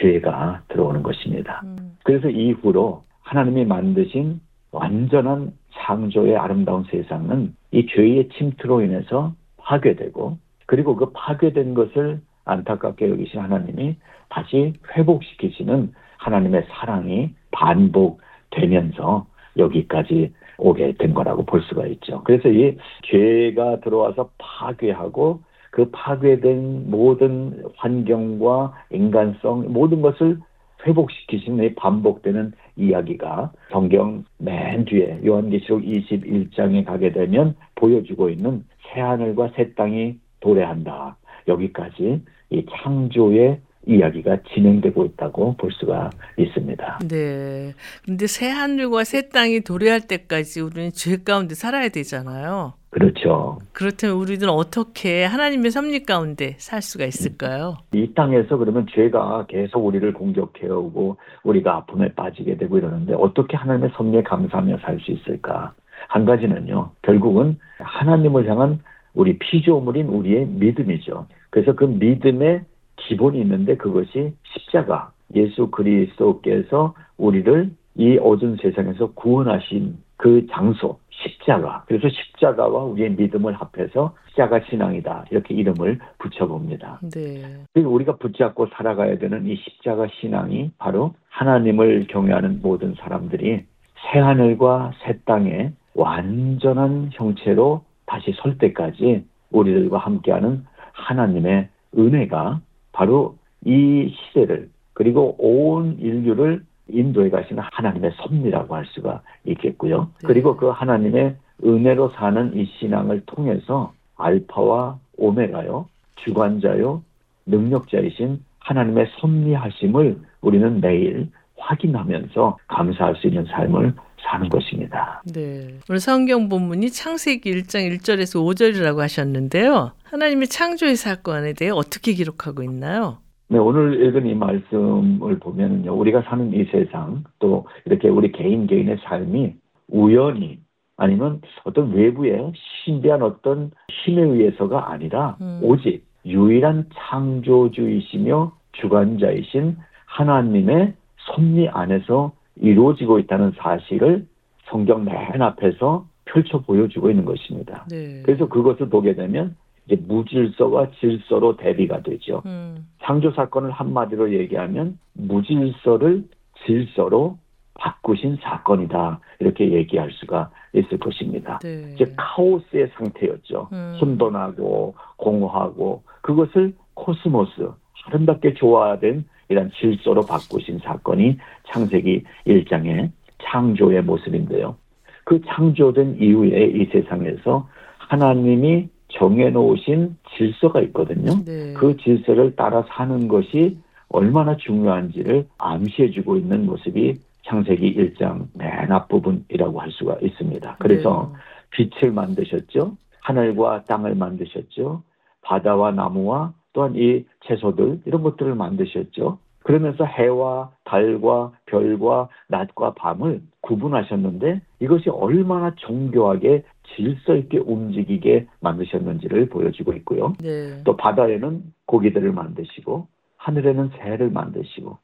죄가 0.00 0.62
들어오는 0.68 1.02
것입니다. 1.02 1.62
음. 1.64 1.96
그래서 2.04 2.28
이후로 2.28 3.04
하나님이 3.22 3.64
만드신 3.64 4.40
완전한 4.70 5.52
창조의 5.72 6.36
아름다운 6.36 6.84
세상은 6.84 7.54
이 7.70 7.86
죄의 7.86 8.28
침투로 8.30 8.82
인해서 8.82 9.34
파괴되고 9.58 10.38
그리고 10.66 10.96
그 10.96 11.10
파괴된 11.12 11.74
것을 11.74 12.20
안타깝게 12.44 13.08
여기신 13.08 13.40
하나님이 13.40 13.96
다시 14.28 14.74
회복시키시는 14.96 15.92
하나님의 16.18 16.66
사랑이 16.70 17.34
반복되면서 17.50 19.26
여기까지 19.56 20.32
오게 20.58 20.94
된 20.98 21.14
거라고 21.14 21.44
볼 21.44 21.62
수가 21.62 21.86
있죠. 21.86 22.22
그래서 22.24 22.48
이 22.48 22.76
죄가 23.04 23.80
들어와서 23.80 24.30
파괴하고 24.38 25.40
그 25.70 25.90
파괴된 25.90 26.90
모든 26.90 27.64
환경과 27.76 28.74
인간성 28.90 29.72
모든 29.72 30.02
것을 30.02 30.38
회복시키시는 30.86 31.64
이 31.64 31.74
반복되는 31.74 32.52
이야기가 32.76 33.52
성경 33.70 34.24
맨 34.38 34.84
뒤에 34.84 35.20
요한계시록 35.24 35.82
21장에 35.82 36.84
가게 36.84 37.12
되면 37.12 37.56
보여주고 37.74 38.28
있는 38.28 38.64
새하늘과 38.92 39.52
새 39.56 39.74
땅이 39.74 40.18
도래한다. 40.40 41.16
여기까지 41.48 42.22
이 42.50 42.66
창조의 42.70 43.60
이야기가 43.86 44.38
진행되고 44.54 45.04
있다고 45.04 45.56
볼 45.56 45.70
수가 45.72 46.10
있습니다. 46.36 47.00
네. 47.08 47.72
근데 48.04 48.26
새 48.26 48.48
하늘과 48.48 49.04
새 49.04 49.28
땅이 49.28 49.60
도래할 49.60 50.00
때까지 50.02 50.60
우리는 50.60 50.90
죄 50.92 51.16
가운데 51.22 51.54
살아야 51.54 51.88
되잖아요. 51.88 52.74
그렇죠. 52.90 53.58
그렇다면 53.72 54.16
우리는 54.16 54.48
어떻게 54.48 55.24
하나님의 55.24 55.72
섭리 55.72 56.04
가운데 56.04 56.54
살 56.58 56.80
수가 56.80 57.04
있을까요? 57.06 57.78
이 57.92 58.12
땅에서 58.14 58.56
그러면 58.56 58.86
죄가 58.94 59.46
계속 59.48 59.84
우리를 59.84 60.12
공격해오고 60.12 61.16
우리가 61.42 61.74
아픔에 61.74 62.12
빠지게 62.14 62.56
되고 62.56 62.78
이러는데 62.78 63.14
어떻게 63.14 63.56
하나님의 63.56 63.90
섭리에 63.96 64.22
감사하며 64.22 64.78
살 64.78 65.00
수 65.00 65.10
있을까? 65.10 65.72
한 66.08 66.24
가지는요. 66.24 66.90
결국은 67.02 67.58
하나님을 67.78 68.48
향한 68.48 68.78
우리 69.14 69.38
피조물인 69.38 70.06
우리의 70.08 70.46
믿음이죠. 70.46 71.26
그래서 71.50 71.72
그 71.72 71.84
믿음의 71.84 72.62
기본이 73.08 73.40
있는데 73.40 73.76
그것이 73.76 74.34
십자가, 74.44 75.12
예수 75.34 75.70
그리스도께서 75.70 76.94
우리를 77.16 77.70
이 77.96 78.18
어두운 78.18 78.56
세상에서 78.60 79.12
구원하신 79.12 79.96
그 80.16 80.46
장소, 80.50 80.98
십자가. 81.10 81.84
그래서 81.86 82.08
십자가와 82.08 82.84
우리의 82.84 83.12
믿음을 83.12 83.54
합해서 83.54 84.14
십자가 84.28 84.60
신앙이다. 84.68 85.26
이렇게 85.30 85.54
이름을 85.54 85.98
붙여봅니다. 86.18 87.00
네. 87.14 87.42
그리고 87.72 87.90
우리가 87.90 88.16
붙잡고 88.16 88.68
살아가야 88.74 89.18
되는 89.18 89.46
이 89.46 89.56
십자가 89.56 90.06
신앙이 90.20 90.72
바로 90.78 91.14
하나님을 91.28 92.06
경외하는 92.08 92.60
모든 92.62 92.94
사람들이 92.94 93.64
새 94.12 94.18
하늘과 94.18 94.92
새 95.04 95.18
땅에 95.24 95.72
완전한 95.94 97.10
형체로 97.12 97.84
다시 98.06 98.32
설 98.36 98.58
때까지 98.58 99.24
우리들과 99.50 99.98
함께하는 99.98 100.64
하나님의 100.92 101.68
은혜가 101.96 102.60
바로 102.94 103.36
이 103.64 104.14
시대를 104.14 104.70
그리고 104.94 105.34
온 105.38 105.98
인류를 105.98 106.62
인도해 106.88 107.28
가시는 107.28 107.62
하나님의 107.72 108.12
섭리라고 108.16 108.74
할 108.74 108.86
수가 108.86 109.20
있겠고요. 109.44 110.08
네. 110.22 110.26
그리고 110.26 110.56
그 110.56 110.68
하나님의 110.68 111.36
은혜로 111.64 112.10
사는 112.10 112.56
이 112.56 112.66
신앙을 112.78 113.22
통해서 113.26 113.92
알파와 114.16 114.98
오메가요, 115.16 115.88
주관자요, 116.16 117.02
능력자이신 117.46 118.42
하나님의 118.60 119.06
섭리하심을 119.18 120.18
우리는 120.40 120.80
매일 120.80 121.28
확인하면서 121.56 122.58
감사할 122.68 123.16
수 123.16 123.26
있는 123.26 123.44
삶을 123.46 123.94
사는 124.24 124.48
것입니다. 124.48 125.22
네. 125.32 125.78
오늘 125.88 126.00
성경 126.00 126.48
본문이 126.48 126.90
창세기 126.90 127.50
1장 127.50 127.88
1절에서 127.96 128.42
5절이라고 128.44 128.98
하셨는데요. 128.98 129.92
하나님의 130.04 130.48
창조의 130.48 130.96
사건에 130.96 131.52
대해 131.52 131.70
어떻게 131.70 132.12
기록하고 132.12 132.62
있나요? 132.62 133.18
네, 133.48 133.58
오늘 133.58 134.04
읽은 134.06 134.26
이 134.26 134.34
말씀을 134.34 135.38
보면요. 135.38 135.94
우리가 135.94 136.22
사는 136.22 136.52
이 136.52 136.64
세상, 136.64 137.24
또 137.38 137.66
이렇게 137.84 138.08
우리 138.08 138.32
개인 138.32 138.66
개인의 138.66 138.98
삶이 139.04 139.54
우연히 139.88 140.58
아니면 140.96 141.40
어떤 141.64 141.92
외부의 141.92 142.52
신비한 142.84 143.22
어떤 143.22 143.70
힘에 143.90 144.22
의해서가 144.22 144.92
아니라 144.92 145.36
음. 145.40 145.60
오직 145.62 146.04
유일한 146.24 146.86
창조주이시며 146.94 148.52
주관자이신 148.72 149.76
하나님의 150.06 150.94
섭리 151.18 151.68
안에서 151.68 152.32
이루어지고 152.56 153.18
있다는 153.20 153.52
사실을 153.58 154.26
성경 154.66 155.04
맨 155.04 155.42
앞에서 155.42 156.06
펼쳐 156.24 156.60
보여주고 156.60 157.10
있는 157.10 157.24
것입니다. 157.24 157.84
네. 157.90 158.22
그래서 158.24 158.48
그것을 158.48 158.88
보게 158.88 159.14
되면 159.14 159.56
이제 159.86 159.96
무질서와 159.96 160.90
질서로 160.98 161.56
대비가 161.56 162.02
되죠. 162.02 162.42
음. 162.46 162.88
창조 163.02 163.30
사건을 163.32 163.70
한마디로 163.70 164.32
얘기하면 164.32 164.98
무질서를 165.12 166.24
질서로 166.64 167.38
바꾸신 167.74 168.38
사건이다. 168.40 169.20
이렇게 169.40 169.72
얘기할 169.72 170.10
수가 170.12 170.50
있을 170.74 170.98
것입니다. 170.98 171.58
네. 171.58 171.92
이제 171.94 172.14
카오스의 172.16 172.90
상태였죠. 172.96 173.68
음. 173.72 173.98
혼돈하고 174.00 174.94
공허하고 175.16 176.02
그것을 176.22 176.74
코스모스 176.94 177.70
아름답게 178.06 178.54
조화된 178.54 179.24
이런 179.54 179.70
질서로 179.70 180.22
바꾸신 180.22 180.80
사건이 180.80 181.38
창세기 181.72 182.24
1장의 182.48 183.10
창조의 183.44 184.02
모습인데요. 184.02 184.76
그 185.22 185.40
창조된 185.46 186.18
이후에 186.20 186.64
이 186.66 186.86
세상에서 186.86 187.68
하나님이 187.98 188.88
정해놓으신 189.08 190.16
질서가 190.36 190.80
있거든요. 190.82 191.44
네. 191.44 191.72
그 191.74 191.96
질서를 191.98 192.56
따라 192.56 192.84
사는 192.88 193.28
것이 193.28 193.78
얼마나 194.08 194.56
중요한지를 194.56 195.46
암시해주고 195.56 196.36
있는 196.36 196.66
모습이 196.66 197.14
창세기 197.46 197.94
1장 197.94 198.48
맨 198.54 198.90
앞부분이라고 198.90 199.80
할 199.80 199.92
수가 199.92 200.16
있습니다. 200.20 200.76
그래서 200.80 201.32
네. 201.32 201.38
빛을 201.70 202.12
만드셨죠. 202.12 202.96
하늘과 203.20 203.84
땅을 203.84 204.16
만드셨죠. 204.16 205.04
바다와 205.42 205.92
나무와 205.92 206.52
또한 206.72 206.94
이 206.96 207.24
채소들 207.46 208.00
이런 208.04 208.22
것들을 208.22 208.54
만드셨죠. 208.56 209.38
그러면서 209.64 210.04
해와 210.04 210.70
달과 210.84 211.52
별과 211.66 212.28
낮과 212.48 212.94
밤을 212.94 213.40
구분하셨는데 213.62 214.60
이것이 214.80 215.08
얼마나 215.08 215.74
정교하게 215.80 216.62
질서 216.94 217.34
있게 217.34 217.58
움직이게 217.58 218.46
만드셨는지를 218.60 219.48
보여주고 219.48 219.94
있고요. 219.94 220.34
네. 220.40 220.82
또 220.84 220.96
바다에는 220.96 221.62
고기들을 221.86 222.30
만드시고 222.32 223.08
하늘에는 223.38 223.90
새를 223.98 224.30
만드시고 224.30 224.98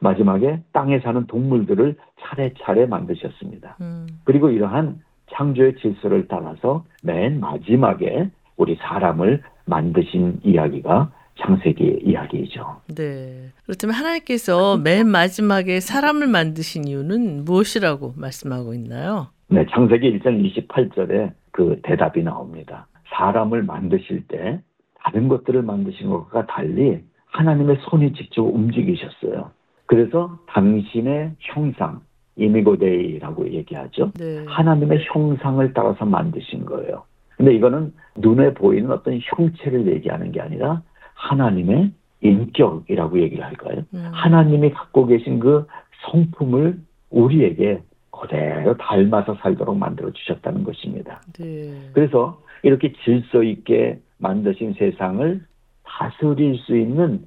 마지막에 0.00 0.62
땅에 0.72 1.00
사는 1.00 1.26
동물들을 1.26 1.96
차례차례 2.20 2.86
만드셨습니다. 2.86 3.78
음. 3.80 4.06
그리고 4.24 4.50
이러한 4.50 5.00
창조의 5.32 5.76
질서를 5.76 6.28
따라서 6.28 6.84
맨 7.02 7.40
마지막에 7.40 8.30
우리 8.58 8.76
사람을 8.76 9.42
만드신 9.64 10.40
이야기가 10.44 11.10
창세기의 11.40 12.00
이야기이죠. 12.04 12.80
네. 12.94 13.50
그렇다면 13.64 13.94
하나님께서 13.94 14.78
맨 14.78 15.08
마지막에 15.08 15.80
사람을 15.80 16.26
만드신 16.26 16.86
이유는 16.86 17.44
무엇이라고 17.44 18.14
말씀하고 18.16 18.74
있나요? 18.74 19.28
네, 19.48 19.66
창세기 19.70 20.18
1장 20.18 20.68
28절에 20.68 21.32
그 21.50 21.80
대답이 21.82 22.22
나옵니다. 22.22 22.86
사람을 23.16 23.62
만드실 23.62 24.26
때 24.28 24.60
다른 25.02 25.28
것들을 25.28 25.62
만드신 25.62 26.08
것과 26.08 26.46
달리 26.46 27.00
하나님의 27.26 27.78
손이 27.88 28.14
직접 28.14 28.42
움직이셨어요. 28.42 29.50
그래서 29.86 30.38
당신의 30.48 31.32
형상, 31.40 32.00
이미고데이라고 32.36 33.52
얘기하죠. 33.52 34.12
네. 34.18 34.44
하나님의 34.46 35.04
형상을 35.12 35.72
따라서 35.74 36.04
만드신 36.04 36.64
거예요. 36.64 37.04
근데 37.36 37.54
이거는 37.54 37.92
눈에 38.16 38.54
보이는 38.54 38.90
어떤 38.90 39.18
형체를 39.22 39.86
얘기하는 39.88 40.32
게 40.32 40.40
아니라 40.40 40.82
하나님의 41.14 41.92
인격이라고 42.20 43.20
얘기를 43.20 43.44
할까요? 43.44 43.84
음. 43.94 44.10
하나님이 44.12 44.70
갖고 44.70 45.06
계신 45.06 45.38
그 45.38 45.66
성품을 46.10 46.78
우리에게 47.10 47.82
그대로 48.10 48.76
닮아서 48.76 49.34
살도록 49.40 49.76
만들어 49.76 50.10
주셨다는 50.12 50.64
것입니다. 50.64 51.20
네. 51.38 51.90
그래서 51.92 52.40
이렇게 52.62 52.92
질서 53.04 53.42
있게 53.42 54.00
만드신 54.18 54.74
세상을 54.74 55.44
다스릴 55.84 56.58
수 56.58 56.76
있는 56.76 57.26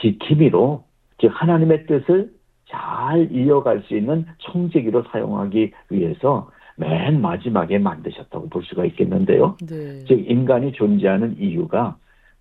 지킴이로 0.00 0.84
즉 1.18 1.30
하나님의 1.34 1.86
뜻을 1.86 2.30
잘 2.66 3.30
이어갈 3.32 3.82
수 3.82 3.96
있는 3.96 4.26
청지기로 4.38 5.04
사용하기 5.10 5.72
위해서 5.90 6.50
맨 6.76 7.20
마지막에 7.20 7.78
만드셨다고 7.78 8.48
볼 8.50 8.62
수가 8.64 8.84
있겠는데요. 8.84 9.56
네. 9.66 10.04
즉 10.06 10.30
인간이 10.30 10.72
존재하는 10.72 11.36
이유가 11.38 11.96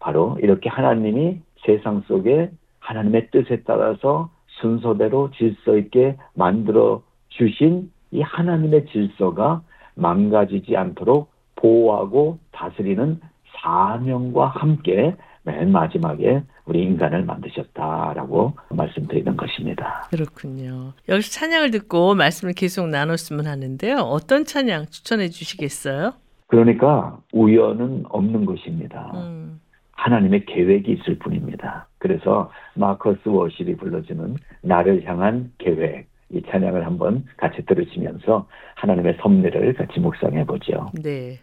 바로 0.05 0.37
이렇게 0.39 0.69
하나님이 0.69 1.39
세상 1.65 2.03
속에 2.07 2.51
하나님의 2.79 3.31
뜻에 3.31 3.63
따라서 3.65 4.29
순서대로 4.61 5.31
질서 5.31 5.77
있게 5.79 6.15
만들어 6.35 7.01
주신 7.29 7.91
이 8.11 8.21
하나님의 8.21 8.85
질서가 8.91 9.63
망가지지 9.95 10.77
않도록 10.77 11.31
보호하고 11.55 12.37
다스리는 12.51 13.19
사명과 13.57 14.45
함께 14.45 15.15
맨 15.41 15.71
마지막에 15.71 16.43
우리 16.65 16.83
인간을 16.83 17.25
만드셨다라고 17.25 18.53
말씀드리는 18.69 19.35
것입니다. 19.35 20.07
그렇군요. 20.11 20.93
여기서 21.09 21.31
찬양을 21.31 21.71
듣고 21.71 22.13
말씀을 22.13 22.53
계속 22.53 22.89
나눴으면 22.89 23.47
하는데요. 23.47 23.97
어떤 23.97 24.45
찬양 24.45 24.85
추천해 24.91 25.29
주시겠어요? 25.29 26.13
그러니까 26.45 27.17
우연은 27.33 28.05
없는 28.09 28.45
것입니다. 28.45 29.11
음. 29.15 29.59
하나님의 29.95 30.45
계획이 30.45 30.91
있을 30.91 31.17
뿐입니다. 31.17 31.87
그래서 31.97 32.51
마커스 32.75 33.27
워실이 33.27 33.75
불러주는 33.77 34.35
나를 34.61 35.03
향한 35.05 35.51
계획 35.57 36.07
이 36.29 36.41
찬양을 36.49 36.85
한번 36.85 37.25
같이 37.37 37.65
들으시면서 37.65 38.47
하나님의 38.75 39.17
섭리를 39.21 39.73
같이 39.73 39.99
묵상해 39.99 40.45
보죠. 40.45 40.91
네. 41.03 41.39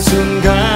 순간 0.00 0.73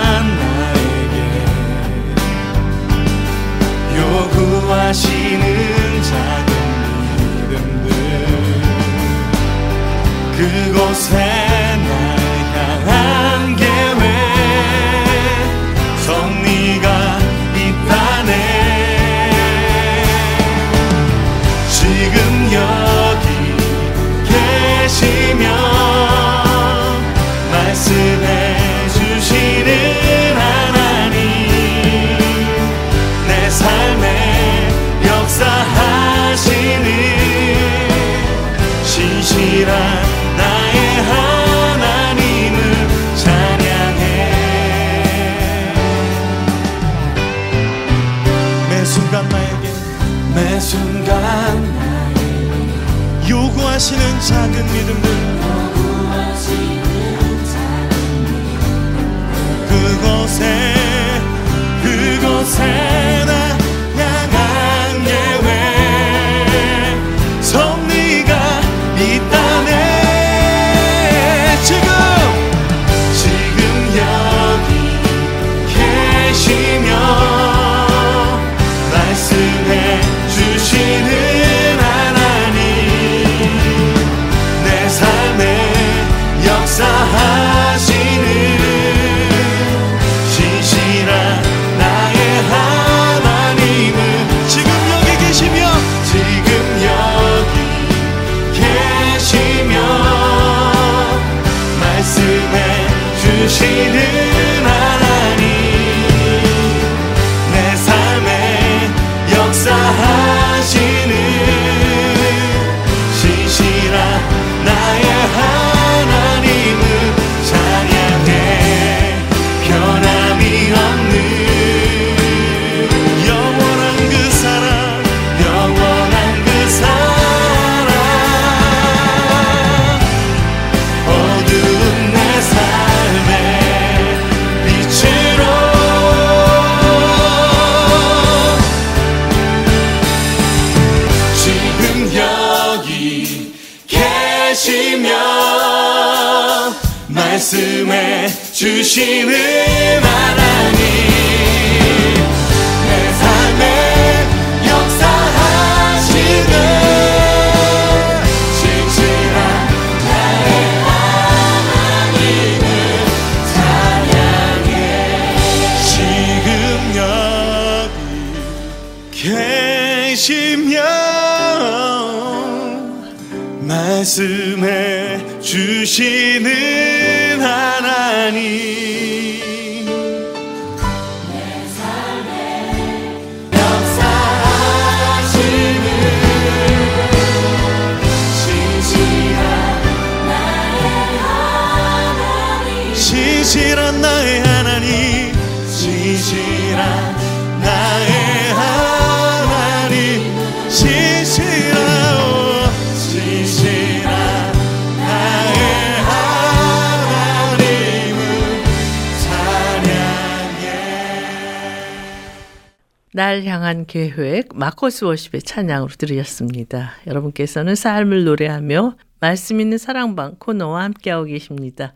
계획 213.89 214.51
마커스 214.55 215.07
워십의 215.07 215.43
찬양으로 215.43 215.89
들으셨습니다. 215.99 216.91
여러분께서는 217.07 217.75
삶을 217.75 218.25
노래하며 218.25 218.95
말씀 219.19 219.61
있는 219.61 219.79
사랑방 219.79 220.37
코너와 220.39 220.85
함께하고 220.85 221.25
계십니다. 221.25 221.95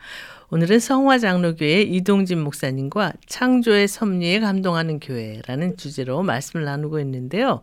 오늘은 0.51 0.81
성화 0.81 1.19
장로교회 1.19 1.83
이동진 1.83 2.43
목사님과 2.43 3.13
창조의 3.27 3.89
섭리에 3.89 4.41
감동하는 4.41 5.01
교회라는 5.01 5.77
주제로 5.77 6.23
말씀을 6.23 6.65
나누고 6.65 6.99
있는데요. 7.01 7.63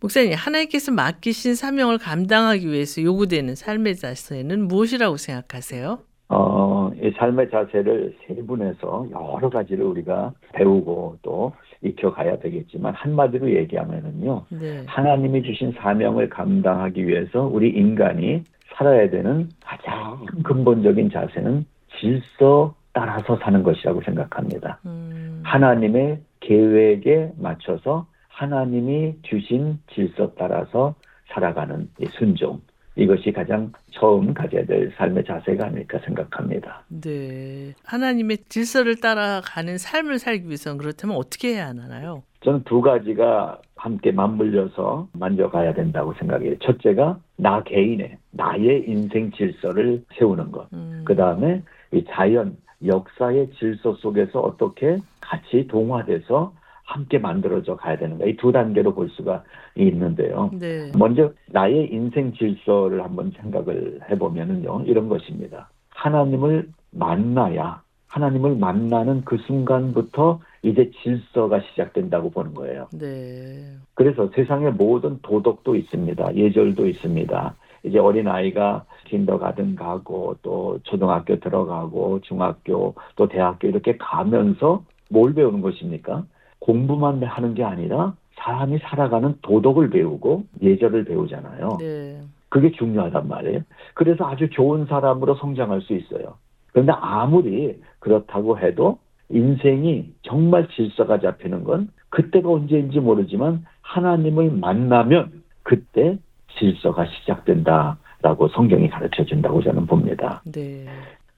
목사님, 0.00 0.32
하나님께서 0.34 0.90
맡기신 0.90 1.54
사명을 1.54 1.98
감당하기 1.98 2.66
위해서 2.66 3.02
요구되는 3.02 3.54
삶의 3.54 3.96
자세는 3.96 4.66
무엇이라고 4.66 5.16
생각하세요? 5.16 6.00
어, 6.28 6.90
이 6.96 7.12
삶의 7.18 7.50
자세를 7.50 8.16
세분해서 8.26 9.06
여러 9.10 9.50
가지를 9.50 9.84
우리가 9.84 10.32
배우고 10.54 11.18
또 11.22 11.52
익혀가야 11.82 12.38
되겠지만 12.38 12.94
한마디로 12.94 13.50
얘기하면은요. 13.50 14.44
네. 14.50 14.84
하나님이 14.86 15.42
주신 15.42 15.72
사명을 15.72 16.28
감당하기 16.28 17.06
위해서 17.06 17.44
우리 17.46 17.70
인간이 17.70 18.42
살아야 18.76 19.10
되는 19.10 19.48
가장 19.60 20.24
근본적인 20.42 21.10
자세는 21.10 21.66
질서 21.98 22.74
따라서 22.92 23.36
사는 23.38 23.62
것이라고 23.62 24.02
생각합니다. 24.02 24.78
음, 24.86 25.42
하나님의 25.44 26.20
계획에 26.40 27.32
맞춰서 27.38 28.06
하나님이 28.28 29.14
주신 29.22 29.78
질서 29.94 30.32
따라서 30.36 30.94
살아가는 31.28 31.88
이 32.00 32.06
순종. 32.06 32.60
이것이 32.96 33.32
가장 33.32 33.72
처음 33.90 34.34
가져야 34.34 34.64
될 34.66 34.92
삶의 34.96 35.24
자세가 35.24 35.66
아닐까 35.66 35.98
생각합니다. 36.04 36.84
네. 36.88 37.74
하나님의 37.84 38.38
질서를 38.48 38.96
따라가는 38.96 39.78
삶을 39.78 40.18
살기 40.18 40.46
위해서는 40.46 40.78
그렇다면 40.78 41.16
어떻게 41.16 41.54
해야 41.54 41.68
하나요? 41.68 42.22
저는 42.44 42.64
두 42.64 42.80
가지가 42.80 43.60
함께 43.76 44.12
맞물려서 44.12 45.08
만져가야 45.12 45.74
된다고 45.74 46.12
생각해요. 46.14 46.58
첫째가 46.58 47.18
나 47.36 47.62
개인의 47.62 48.16
나의 48.32 48.84
인생 48.86 49.30
질서를 49.32 50.04
세우는 50.18 50.52
것. 50.52 50.66
음, 50.72 51.02
그 51.04 51.16
다음에 51.16 51.62
이 51.92 52.04
자연 52.08 52.56
역사의 52.84 53.50
질서 53.58 53.94
속에서 53.94 54.40
어떻게 54.40 54.98
같이 55.20 55.66
동화돼서 55.68 56.52
함께 56.92 57.18
만들어져 57.18 57.76
가야 57.76 57.96
되는가. 57.96 58.26
이두 58.26 58.52
단계로 58.52 58.94
볼 58.94 59.08
수가 59.10 59.42
있는데요. 59.76 60.50
네. 60.52 60.92
먼저 60.98 61.32
나의 61.50 61.88
인생 61.90 62.32
질서를 62.34 63.02
한번 63.02 63.32
생각을 63.40 64.00
해보면은요 64.10 64.82
이런 64.86 65.08
것입니다. 65.08 65.70
하나님을 65.90 66.68
만나야 66.90 67.82
하나님을 68.08 68.56
만나는 68.56 69.22
그 69.24 69.38
순간부터 69.38 70.40
이제 70.62 70.90
질서가 71.02 71.60
시작된다고 71.60 72.30
보는 72.30 72.52
거예요. 72.52 72.88
네. 72.92 73.74
그래서 73.94 74.28
세상의 74.34 74.72
모든 74.72 75.18
도덕도 75.22 75.74
있습니다. 75.74 76.36
예절도 76.36 76.86
있습니다. 76.86 77.54
이제 77.84 77.98
어린 77.98 78.28
아이가 78.28 78.84
킨더가든 79.06 79.76
가고 79.76 80.36
또 80.42 80.78
초등학교 80.82 81.40
들어가고 81.40 82.20
중학교 82.20 82.94
또 83.16 83.28
대학교 83.28 83.66
이렇게 83.66 83.96
가면서 83.96 84.84
뭘 85.08 85.32
배우는 85.34 85.62
것입니까? 85.62 86.24
공부만 86.62 87.22
하는 87.22 87.54
게 87.54 87.64
아니라 87.64 88.14
사람이 88.36 88.78
살아가는 88.82 89.34
도덕을 89.42 89.90
배우고 89.90 90.44
예절을 90.62 91.04
배우잖아요. 91.04 91.76
네. 91.80 92.20
그게 92.48 92.70
중요하단 92.72 93.28
말이에요. 93.28 93.60
그래서 93.94 94.26
아주 94.26 94.48
좋은 94.50 94.86
사람으로 94.86 95.36
성장할 95.36 95.80
수 95.82 95.94
있어요. 95.94 96.36
그런데 96.72 96.92
아무리 96.94 97.80
그렇다고 97.98 98.58
해도 98.58 98.98
인생이 99.28 100.12
정말 100.22 100.68
질서가 100.68 101.20
잡히는 101.20 101.64
건 101.64 101.88
그때가 102.10 102.48
언제인지 102.48 103.00
모르지만 103.00 103.64
하나님을 103.80 104.50
만나면 104.52 105.42
그때 105.62 106.18
질서가 106.58 107.06
시작된다라고 107.06 108.48
성경이 108.48 108.88
가르쳐 108.90 109.24
준다고 109.24 109.62
저는 109.62 109.86
봅니다. 109.86 110.42
네. 110.44 110.86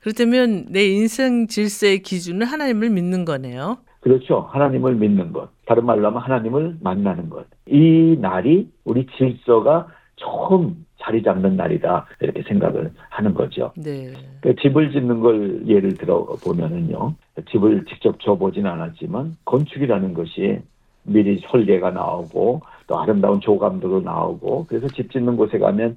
그렇다면 0.00 0.66
내 0.70 0.84
인생 0.84 1.46
질서의 1.46 2.00
기준은 2.00 2.46
하나님을 2.46 2.90
믿는 2.90 3.24
거네요. 3.24 3.78
그렇죠. 4.04 4.46
하나님을 4.50 4.96
믿는 4.96 5.32
것. 5.32 5.48
다른 5.64 5.86
말로 5.86 6.06
하면 6.08 6.20
하나님을 6.20 6.76
만나는 6.82 7.30
것. 7.30 7.46
이 7.66 8.18
날이 8.20 8.70
우리 8.84 9.06
질서가 9.16 9.88
처음 10.16 10.84
자리 11.00 11.22
잡는 11.22 11.56
날이다. 11.56 12.04
이렇게 12.20 12.42
생각을 12.42 12.90
하는 13.08 13.32
거죠. 13.32 13.72
네. 13.78 14.12
그 14.42 14.54
집을 14.56 14.92
짓는 14.92 15.20
걸 15.20 15.66
예를 15.66 15.94
들어 15.94 16.22
보면은요. 16.44 17.14
집을 17.50 17.86
직접 17.86 18.20
줘보진 18.20 18.66
않았지만 18.66 19.36
건축이라는 19.46 20.12
것이 20.12 20.58
미리 21.04 21.40
설계가 21.48 21.90
나오고 21.90 22.60
또 22.86 22.98
아름다운 22.98 23.40
조감도로 23.40 24.02
나오고 24.02 24.66
그래서 24.68 24.86
집 24.88 25.10
짓는 25.10 25.36
곳에 25.36 25.58
가면 25.58 25.96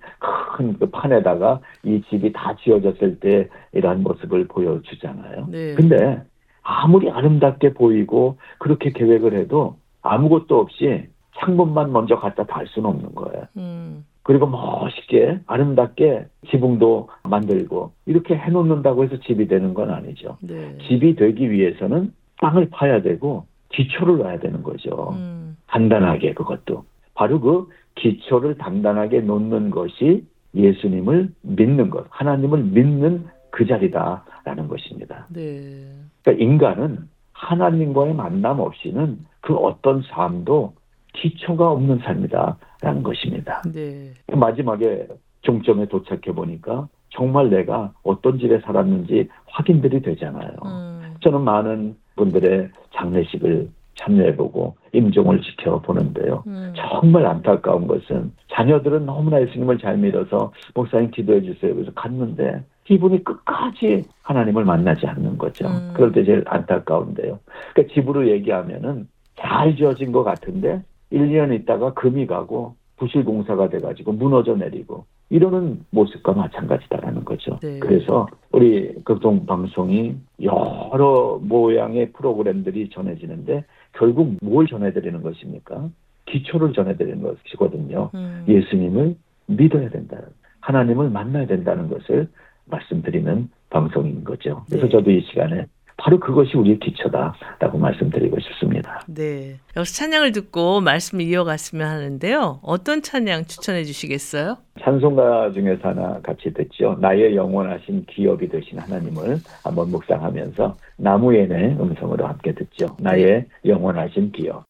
큰 0.57 0.77
그 0.79 0.89
판에다가 0.89 1.59
이 1.83 2.01
집이 2.09 2.31
다 2.31 2.55
지어졌을 2.63 3.19
때 3.19 3.49
이러한 3.73 4.01
모습을 4.01 4.47
보여주잖아요. 4.47 5.47
네. 5.51 5.75
근데 5.75 6.23
아무리 6.67 7.09
아름답게 7.09 7.73
보이고 7.73 8.37
그렇게 8.59 8.91
계획을 8.91 9.33
해도 9.33 9.77
아무것도 10.01 10.59
없이 10.59 11.07
창문만 11.37 11.93
먼저 11.93 12.17
갖다 12.17 12.43
달 12.43 12.67
수는 12.67 12.89
없는 12.89 13.15
거예요. 13.15 13.45
음. 13.55 14.05
그리고 14.23 14.47
멋있게 14.47 15.39
아름답게 15.47 16.25
지붕도 16.49 17.07
만들고 17.23 17.93
이렇게 18.05 18.35
해놓는다고 18.35 19.05
해서 19.05 19.15
집이 19.21 19.47
되는 19.47 19.73
건 19.73 19.91
아니죠. 19.91 20.37
네. 20.41 20.77
집이 20.87 21.15
되기 21.15 21.49
위해서는 21.49 22.11
땅을 22.41 22.69
파야 22.69 23.01
되고 23.01 23.45
기초를 23.69 24.17
놔야 24.17 24.39
되는 24.39 24.61
거죠. 24.61 25.13
음. 25.15 25.55
단단하게 25.67 26.33
그것도. 26.33 26.83
바로 27.13 27.39
그 27.39 27.69
기초를 27.95 28.57
단단하게 28.57 29.21
놓는 29.21 29.69
것이 29.69 30.25
예수님을 30.53 31.29
믿는 31.41 31.89
것, 31.89 32.05
하나님을 32.09 32.63
믿는 32.63 33.25
그 33.51 33.65
자리다라는 33.65 34.67
것입니다. 34.67 35.27
네. 35.29 35.85
그러니까 36.23 36.43
인간은 36.43 37.07
하나님과의 37.33 38.13
만남 38.13 38.59
없이는 38.59 39.19
그 39.41 39.55
어떤 39.55 40.01
삶도 40.03 40.73
기초가 41.13 41.71
없는 41.71 41.99
삶이다라는 41.99 43.03
것입니다. 43.03 43.61
네. 43.73 44.11
마지막에 44.31 45.07
종점에 45.41 45.87
도착해 45.87 46.33
보니까 46.33 46.87
정말 47.09 47.49
내가 47.49 47.93
어떤 48.03 48.37
집에 48.37 48.59
살았는지 48.59 49.29
확인들이 49.47 50.01
되잖아요. 50.01 50.51
음. 50.65 51.15
저는 51.21 51.41
많은 51.41 51.95
분들의 52.15 52.69
장례식을 52.95 53.69
참여해보고 53.95 54.75
임종을 54.93 55.41
지켜보는데요. 55.41 56.43
음. 56.47 56.73
정말 56.75 57.25
안타까운 57.25 57.87
것은 57.87 58.31
자녀들은 58.53 59.05
너무나 59.05 59.41
예수님을 59.41 59.79
잘 59.79 59.97
믿어서 59.97 60.51
목사님 60.75 61.11
기도해 61.11 61.41
주세요. 61.41 61.73
그래서 61.73 61.91
갔는데 61.93 62.63
이분이 62.89 63.23
끝까지 63.23 64.05
하나님을 64.21 64.65
만나지 64.65 65.07
않는 65.07 65.37
거죠. 65.37 65.67
음. 65.67 65.91
그럴 65.93 66.11
때 66.11 66.23
제일 66.23 66.43
안타까운데요. 66.45 67.39
그러니까 67.73 67.93
집으로 67.93 68.29
얘기하면은 68.29 69.07
잘 69.35 69.75
지어진 69.75 70.11
것 70.11 70.23
같은데 70.23 70.81
1년 71.11 71.53
있다가 71.53 71.93
금이 71.93 72.27
가고 72.27 72.75
부실 72.97 73.23
공사가 73.23 73.69
돼가지고 73.69 74.13
무너져 74.13 74.55
내리고 74.55 75.05
이러는 75.29 75.85
모습과 75.91 76.33
마찬가지다라는 76.33 77.25
거죠. 77.25 77.59
네. 77.61 77.79
그래서 77.79 78.27
우리 78.51 78.93
극동 79.03 79.45
방송이 79.45 80.15
여러 80.41 81.39
모양의 81.41 82.13
프로그램들이 82.13 82.89
전해지는데 82.89 83.65
결국 83.93 84.37
뭘 84.41 84.67
전해드리는 84.67 85.21
것입니까? 85.21 85.89
기초를 86.25 86.73
전해드리는 86.73 87.21
것이거든요. 87.21 88.09
음. 88.15 88.45
예수님을 88.47 89.15
믿어야 89.47 89.89
된다. 89.89 90.17
하나님을 90.61 91.09
만나야 91.09 91.45
된다는 91.45 91.89
것을 91.89 92.29
말씀드리는 92.69 93.49
방송인 93.69 94.23
거죠. 94.23 94.63
그래서 94.67 94.85
네. 94.85 94.91
저도 94.91 95.11
이 95.11 95.21
시간에 95.29 95.65
바로 95.97 96.19
그것이 96.19 96.55
우리의 96.55 96.79
기초다라고 96.79 97.79
말씀드리고 97.79 98.39
싶습니다. 98.39 99.01
네. 99.07 99.55
역시 99.75 99.97
찬양을 99.97 100.31
듣고 100.31 100.79
말씀을 100.79 101.25
이어갔으면 101.25 101.87
하는데요. 101.87 102.59
어떤 102.61 103.01
찬양 103.01 103.45
추천해 103.45 103.83
주시겠어요? 103.83 104.57
찬송가 104.79 105.51
중에서 105.53 105.89
하나 105.89 106.19
같이 106.21 106.53
듣죠. 106.53 106.97
나의 107.01 107.35
영원하신 107.35 108.05
기업이 108.05 108.47
되신 108.47 108.77
하나님을 108.77 109.37
한번 109.63 109.89
묵상하면서 109.89 110.77
나무엔의 110.97 111.77
음성으로 111.79 112.27
함께 112.27 112.53
듣죠. 112.53 112.95
나의 112.99 113.47
영원하신 113.65 114.31
기업. 114.33 114.66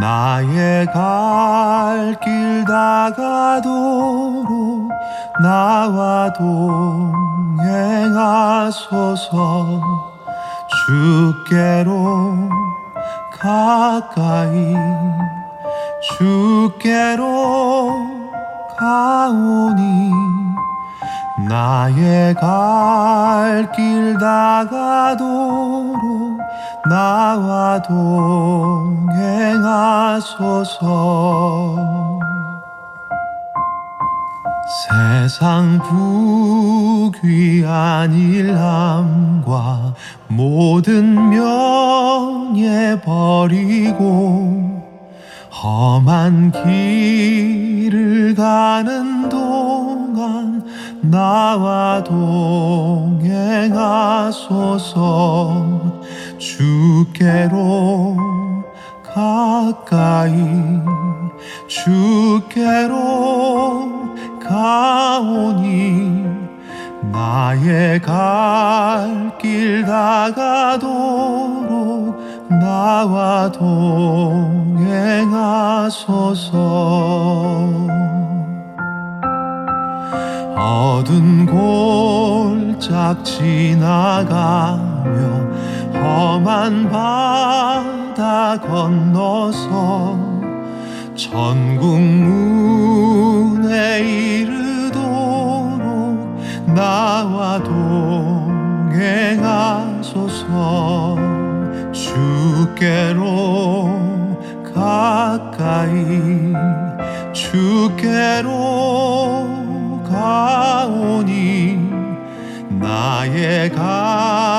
나의 0.00 0.86
갈 0.86 2.14
길 2.22 2.64
다가도록 2.64 3.66
나와 5.42 6.32
동행하소서. 6.34 7.66
주께로 10.86 12.50
가까이 13.38 14.74
주께로 16.18 18.15
가오니 18.76 20.10
나의 21.48 22.34
갈 22.34 23.70
길 23.72 24.18
다가도록 24.18 25.96
나와 26.88 27.82
동행하소서. 27.82 29.06
세상 34.88 35.78
부귀한 37.12 38.12
일함과 38.12 39.94
모든 40.28 41.30
명예 41.30 43.00
버리고 43.04 44.85
험한 45.62 46.52
길을 46.52 48.34
가는 48.34 49.28
동안 49.28 50.62
나와 51.00 52.04
동행하소서. 52.04 53.36
주께로 56.38 58.16
가까이 59.02 60.34
주께로 61.66 62.94
가오니 64.40 66.24
나의 67.12 68.00
갈 68.02 69.26
길 69.46 69.84
다가도록 69.84 71.06
나와 72.48 73.52
동행하소서. 73.52 74.86
어두운 80.56 81.46
골짝 81.46 83.24
지나가며 83.24 83.86
험한 85.94 86.90
바다 86.90 88.60
건너서 88.60 90.18
전국 91.14 92.00
문에 92.00 94.00
이르도록 94.00 95.04
나와 96.74 97.62
동행하소서 97.62 98.96
주께로 101.96 103.88
가까이 104.74 106.52
주께로 107.32 108.50
가오니 110.08 111.78
나의 112.78 113.70
갈 113.70 114.56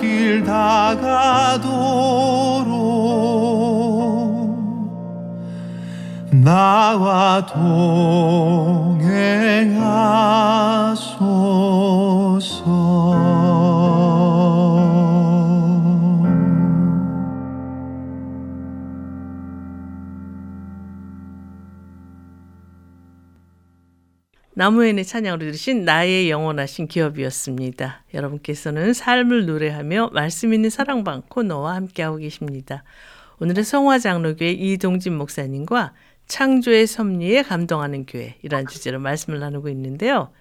길 0.00 0.44
다가도록 0.44 1.68
나와 6.30 7.44
동행하소서 12.38 12.77
나무엔의 24.58 25.04
찬양으로 25.04 25.38
들으신 25.38 25.84
나의 25.84 26.28
영원하신 26.30 26.88
기업이었습니다. 26.88 28.02
여러분께서는 28.12 28.92
삶을 28.92 29.46
노래하며 29.46 30.10
말씀 30.12 30.52
있는 30.52 30.68
사랑방 30.68 31.22
코너와 31.28 31.76
함께하고 31.76 32.16
계십니다. 32.16 32.82
오늘의 33.38 33.62
성화 33.62 34.00
장로교회 34.00 34.50
이동진 34.50 35.16
목사님과 35.16 35.94
창조의 36.26 36.88
섭리에 36.88 37.44
감동하는 37.44 38.04
교회 38.04 38.34
이란 38.42 38.66
주제로 38.66 38.98
말씀을 38.98 39.38
나누고 39.38 39.68
있는데요. 39.68 40.32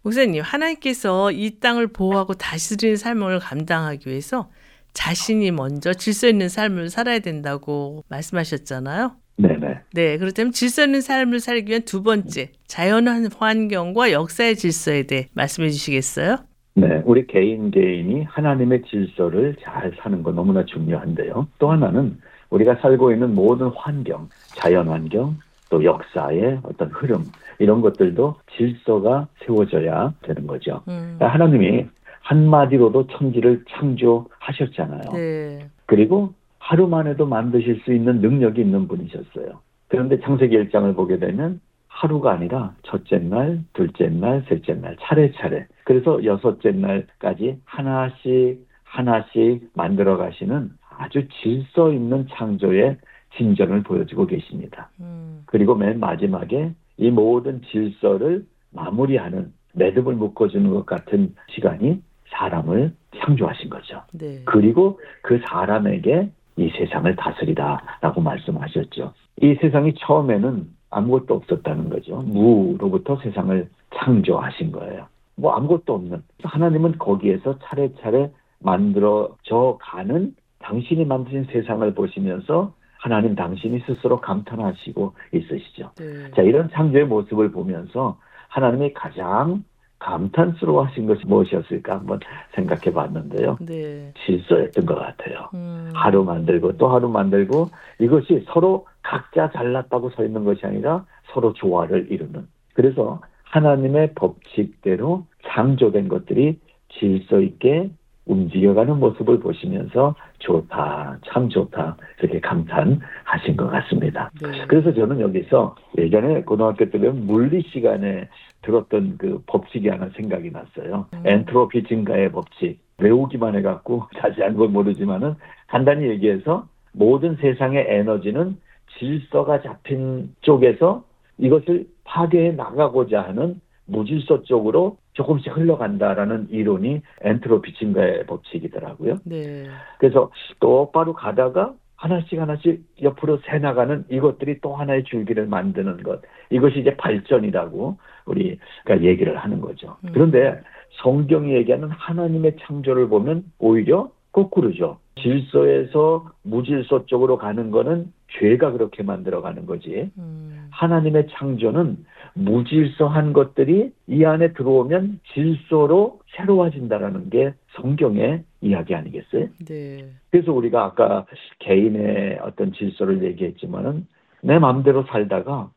목사님, 0.00 0.42
하나님께서 0.42 1.30
이 1.30 1.60
땅을 1.60 1.88
보호하고 1.88 2.32
다스리는 2.32 2.96
삶을 2.96 3.38
감당하기 3.38 4.08
위해서 4.08 4.50
자신이 4.94 5.50
먼저 5.50 5.92
질서 5.92 6.26
있는 6.26 6.48
삶을 6.48 6.88
살아야 6.88 7.18
된다고 7.18 8.02
말씀하셨잖아요. 8.08 9.14
네네. 9.38 9.80
네, 9.94 10.18
그렇다면 10.18 10.52
질서 10.52 10.84
있는 10.84 11.00
삶을 11.00 11.40
살기 11.40 11.70
위한 11.70 11.82
두 11.82 12.02
번째, 12.02 12.50
자연 12.66 13.06
환경과 13.06 14.12
역사의 14.12 14.56
질서에 14.56 15.04
대해 15.04 15.28
말씀해 15.32 15.70
주시겠어요? 15.70 16.38
네, 16.74 17.02
우리 17.04 17.26
개인 17.26 17.70
개인이 17.70 18.24
하나님의 18.24 18.82
질서를 18.82 19.56
잘 19.62 19.92
사는 20.00 20.22
거 20.22 20.32
너무나 20.32 20.64
중요한데요. 20.64 21.48
또 21.58 21.70
하나는 21.70 22.18
우리가 22.50 22.76
살고 22.76 23.12
있는 23.12 23.34
모든 23.34 23.68
환경, 23.68 24.28
자연 24.56 24.88
환경, 24.88 25.36
또 25.70 25.84
역사의 25.84 26.60
어떤 26.62 26.88
흐름 26.88 27.24
이런 27.58 27.80
것들도 27.80 28.36
질서가 28.56 29.28
세워져야 29.44 30.14
되는 30.22 30.46
거죠. 30.46 30.82
음, 30.88 31.16
그러니까 31.18 31.28
하나님이 31.28 31.86
한마디로도 32.22 33.06
천지를 33.08 33.64
창조하셨잖아요. 33.70 35.12
네, 35.12 35.68
그리고 35.86 36.32
하루만 36.68 37.06
해도 37.06 37.24
만드실 37.24 37.80
수 37.82 37.94
있는 37.94 38.20
능력이 38.20 38.60
있는 38.60 38.88
분이셨어요. 38.88 39.60
그런데 39.88 40.20
창세기 40.20 40.54
1장을 40.54 40.94
보게 40.94 41.18
되면 41.18 41.62
하루가 41.86 42.32
아니라 42.32 42.74
첫째 42.82 43.18
날, 43.18 43.60
둘째 43.72 44.08
날, 44.08 44.44
셋째 44.50 44.74
날 44.74 44.94
차례차례. 45.00 45.66
그래서 45.84 46.22
여섯째 46.24 46.72
날까지 46.72 47.60
하나씩 47.64 48.68
하나씩 48.84 49.70
만들어 49.72 50.18
가시는 50.18 50.70
아주 50.98 51.26
질서 51.40 51.90
있는 51.90 52.26
창조의 52.32 52.98
진전을 53.38 53.82
보여주고 53.82 54.26
계십니다. 54.26 54.90
음, 55.00 55.44
그리고 55.46 55.74
맨 55.74 55.98
마지막에 55.98 56.74
이 56.98 57.10
모든 57.10 57.62
질서를 57.62 58.44
마무리하는 58.72 59.54
매듭을 59.72 60.14
묶어주는 60.16 60.68
것 60.68 60.84
같은 60.84 61.34
시간이 61.54 62.02
사람을 62.28 62.92
창조하신 63.16 63.70
거죠. 63.70 64.02
네, 64.12 64.42
그리고 64.44 65.00
그 65.22 65.40
사람에게 65.46 66.30
이 66.58 66.70
세상을 66.70 67.14
다스리다라고 67.16 68.20
말씀하셨죠. 68.20 69.12
이 69.40 69.54
세상이 69.60 69.94
처음에는 69.94 70.66
아무것도 70.90 71.34
없었다는 71.34 71.88
거죠. 71.88 72.16
무로부터 72.16 73.16
세상을 73.16 73.68
창조하신 73.94 74.72
거예요. 74.72 75.06
뭐 75.36 75.52
아무것도 75.52 75.94
없는 75.94 76.22
하나님은 76.42 76.98
거기에서 76.98 77.58
차례차례 77.60 78.30
만들어져 78.58 79.78
가는 79.80 80.34
당신이 80.58 81.04
만드신 81.04 81.46
세상을 81.52 81.94
보시면서 81.94 82.72
하나님 82.98 83.36
당신이 83.36 83.80
스스로 83.86 84.20
감탄하시고 84.20 85.14
있으시죠. 85.32 85.92
네, 85.98 86.30
자, 86.32 86.42
이런 86.42 86.68
창조의 86.70 87.06
모습을 87.06 87.52
보면서 87.52 88.18
하나님이 88.48 88.92
가장 88.92 89.62
감탄스러워 89.98 90.84
하신 90.86 91.06
것이 91.06 91.22
무엇이었을까 91.26 91.96
한번 91.96 92.20
생각해 92.54 92.92
봤는데요. 92.92 93.58
네, 93.60 94.12
질서였던 94.24 94.86
것 94.86 94.94
같아요. 94.94 95.48
음, 95.54 95.90
하루 95.94 96.24
만들고 96.24 96.76
또 96.76 96.88
하루 96.88 97.08
만들고 97.08 97.68
이것이 97.98 98.44
서로 98.46 98.86
각자 99.02 99.50
잘났다고 99.50 100.10
서 100.10 100.24
있는 100.24 100.44
것이 100.44 100.64
아니라 100.64 101.04
서로 101.32 101.52
조화를 101.52 102.08
이루는. 102.10 102.46
그래서 102.74 103.20
하나님의 103.44 104.12
법칙대로 104.14 105.26
창조된 105.46 106.08
것들이 106.08 106.58
질서 106.90 107.40
있게 107.40 107.90
움직여가는 108.28 108.98
모습을 108.98 109.40
보시면서 109.40 110.14
좋다, 110.38 111.18
참 111.26 111.48
좋다, 111.48 111.96
이렇게 112.20 112.40
감탄하신 112.40 113.56
것 113.56 113.68
같습니다. 113.70 114.30
네, 114.40 114.66
그래서 114.68 114.92
저는 114.92 115.20
여기서 115.20 115.74
예전에 115.96 116.42
고등학교 116.42 116.88
때 116.90 116.98
배운 117.00 117.26
물리 117.26 117.62
시간에 117.72 118.28
들었던 118.68 119.16
그 119.16 119.42
법칙이 119.46 119.88
하나 119.88 120.10
생각이 120.14 120.50
났어요. 120.50 121.06
음. 121.14 121.22
엔트로피 121.24 121.84
증가의 121.84 122.30
법칙. 122.30 122.78
외우기만 122.98 123.56
해갖고 123.56 124.04
자세한 124.20 124.56
건 124.56 124.72
모르지만은 124.72 125.34
간단히 125.68 126.08
얘기해서 126.08 126.68
모든 126.92 127.36
세상의 127.36 127.86
에너지는 127.88 128.58
질서가 128.98 129.62
잡힌 129.62 130.34
쪽에서 130.42 131.04
이것을 131.38 131.86
파괴해 132.04 132.52
나가고자 132.52 133.22
하는 133.22 133.60
무질서 133.86 134.42
쪽으로 134.42 134.98
조금씩 135.14 135.56
흘러간다라는 135.56 136.48
이론이 136.50 137.00
엔트로피 137.22 137.74
증가의 137.74 138.26
법칙이더라고요. 138.26 139.16
네. 139.24 139.64
그래서 139.98 140.30
똑바로 140.60 141.14
가다가 141.14 141.74
하나씩 141.98 142.38
하나씩 142.40 142.84
옆으로 143.02 143.40
새 143.44 143.58
나가는 143.58 144.04
이것들이 144.08 144.60
또 144.60 144.76
하나의 144.76 145.04
줄기를 145.04 145.46
만드는 145.46 146.02
것. 146.04 146.22
이것이 146.50 146.80
이제 146.80 146.96
발전이라고 146.96 147.98
우리가 148.28 149.02
얘기를 149.02 149.36
하는 149.36 149.60
거죠. 149.60 149.96
음. 150.04 150.10
그런데 150.12 150.60
성경이 151.02 151.52
얘기하는 151.54 151.88
하나님의 151.90 152.56
창조를 152.60 153.08
보면 153.08 153.44
오히려 153.58 154.10
거꾸로죠. 154.32 154.98
질서에서 155.20 156.30
무질서 156.42 157.06
쪽으로 157.06 157.38
가는 157.38 157.70
거는 157.70 158.12
죄가 158.38 158.72
그렇게 158.72 159.02
만들어 159.02 159.40
가는 159.40 159.66
거지. 159.66 160.10
음. 160.16 160.68
하나님의 160.70 161.28
창조는 161.30 162.04
무질서한 162.34 163.32
것들이 163.32 163.90
이 164.06 164.24
안에 164.24 164.52
들어오면 164.52 165.20
질서로 165.34 166.20
새로워진다라는 166.36 167.30
게 167.30 167.52
성경의 167.76 168.44
이야기 168.60 168.94
아니겠어요? 168.94 169.48
네. 169.66 170.10
그래서 170.30 170.52
우리가 170.52 170.84
아까 170.84 171.26
개인의 171.60 172.38
어떤 172.42 172.72
질서를 172.72 173.24
얘기했지만은 173.24 174.06
내 174.42 174.58
마음대로 174.58 175.04
살다가 175.04 175.70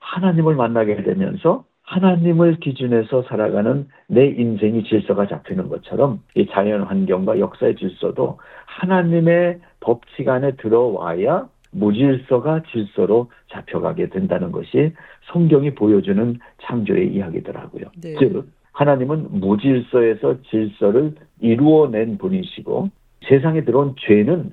하나님을 0.00 0.56
만나게 0.56 1.02
되면서 1.02 1.64
하나님을 1.88 2.56
기준해서 2.60 3.22
살아가는 3.22 3.88
내 4.08 4.26
인생이 4.26 4.84
질서가 4.84 5.26
잡히는 5.26 5.70
것처럼 5.70 6.20
이 6.34 6.46
자연 6.50 6.82
환경과 6.82 7.38
역사의 7.38 7.76
질서도 7.76 8.38
하나님의 8.66 9.60
법칙 9.80 10.28
안에 10.28 10.56
들어와야 10.56 11.48
무질서가 11.70 12.62
질서로 12.70 13.30
잡혀가게 13.50 14.10
된다는 14.10 14.52
것이 14.52 14.92
성경이 15.32 15.74
보여주는 15.74 16.38
창조의 16.62 17.14
이야기더라고요. 17.14 17.86
네. 18.02 18.16
즉 18.18 18.48
하나님은 18.72 19.40
무질서에서 19.40 20.42
질서를 20.42 21.14
이루어낸 21.40 22.18
분이시고 22.18 22.90
세상에 23.26 23.64
들어온 23.64 23.94
죄는 23.98 24.52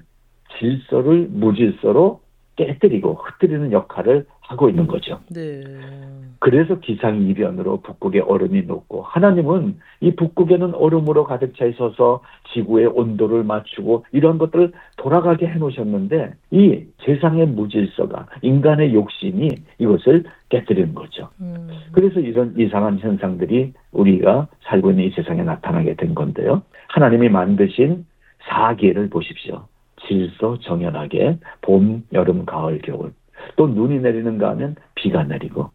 질서를 0.57 1.27
무질서로 1.29 2.21
깨뜨리고 2.55 3.15
흩뜨리는 3.15 3.73
역할을 3.73 4.25
하고 4.47 4.69
있는 4.69 4.87
거죠. 4.87 5.19
네. 5.29 5.63
그래서 6.39 6.79
기상 6.79 7.21
이변으로 7.21 7.81
북극의 7.81 8.21
얼음이 8.21 8.63
녹고 8.63 9.01
하나님은 9.01 9.77
이 10.01 10.15
북극에는 10.15 10.75
얼음으로 10.75 11.23
가득 11.23 11.55
차 11.57 11.65
있어서 11.65 12.21
지구의 12.53 12.87
온도를 12.87 13.43
맞추고 13.43 14.05
이런 14.11 14.37
것들을 14.37 14.71
돌아가게 14.97 15.47
해 15.47 15.57
놓으셨는데 15.57 16.33
이 16.51 16.83
세상의 17.05 17.47
무질서가 17.47 18.27
인간의 18.41 18.93
욕심이 18.93 19.49
이것을 19.79 20.25
깨뜨리는 20.49 20.93
거죠. 20.93 21.29
음. 21.41 21.67
그래서 21.91 22.19
이런 22.19 22.53
이상한 22.57 22.99
현상들이 22.99 23.73
우리가 23.91 24.47
살고 24.63 24.91
있는 24.91 25.05
이 25.05 25.09
세상에 25.11 25.41
나타나게 25.43 25.95
된 25.95 26.13
건데요. 26.13 26.61
하나님이 26.89 27.29
만드신 27.29 28.05
사계를 28.47 29.09
보십시오. 29.09 29.65
질서 30.07 30.59
정연하게 30.59 31.39
봄, 31.61 32.03
여름, 32.13 32.45
가을, 32.45 32.79
겨울. 32.83 33.11
또 33.55 33.67
눈이 33.67 33.99
내리는가 33.99 34.49
하면 34.51 34.75
비가 34.95 35.23
내리고 35.23 35.69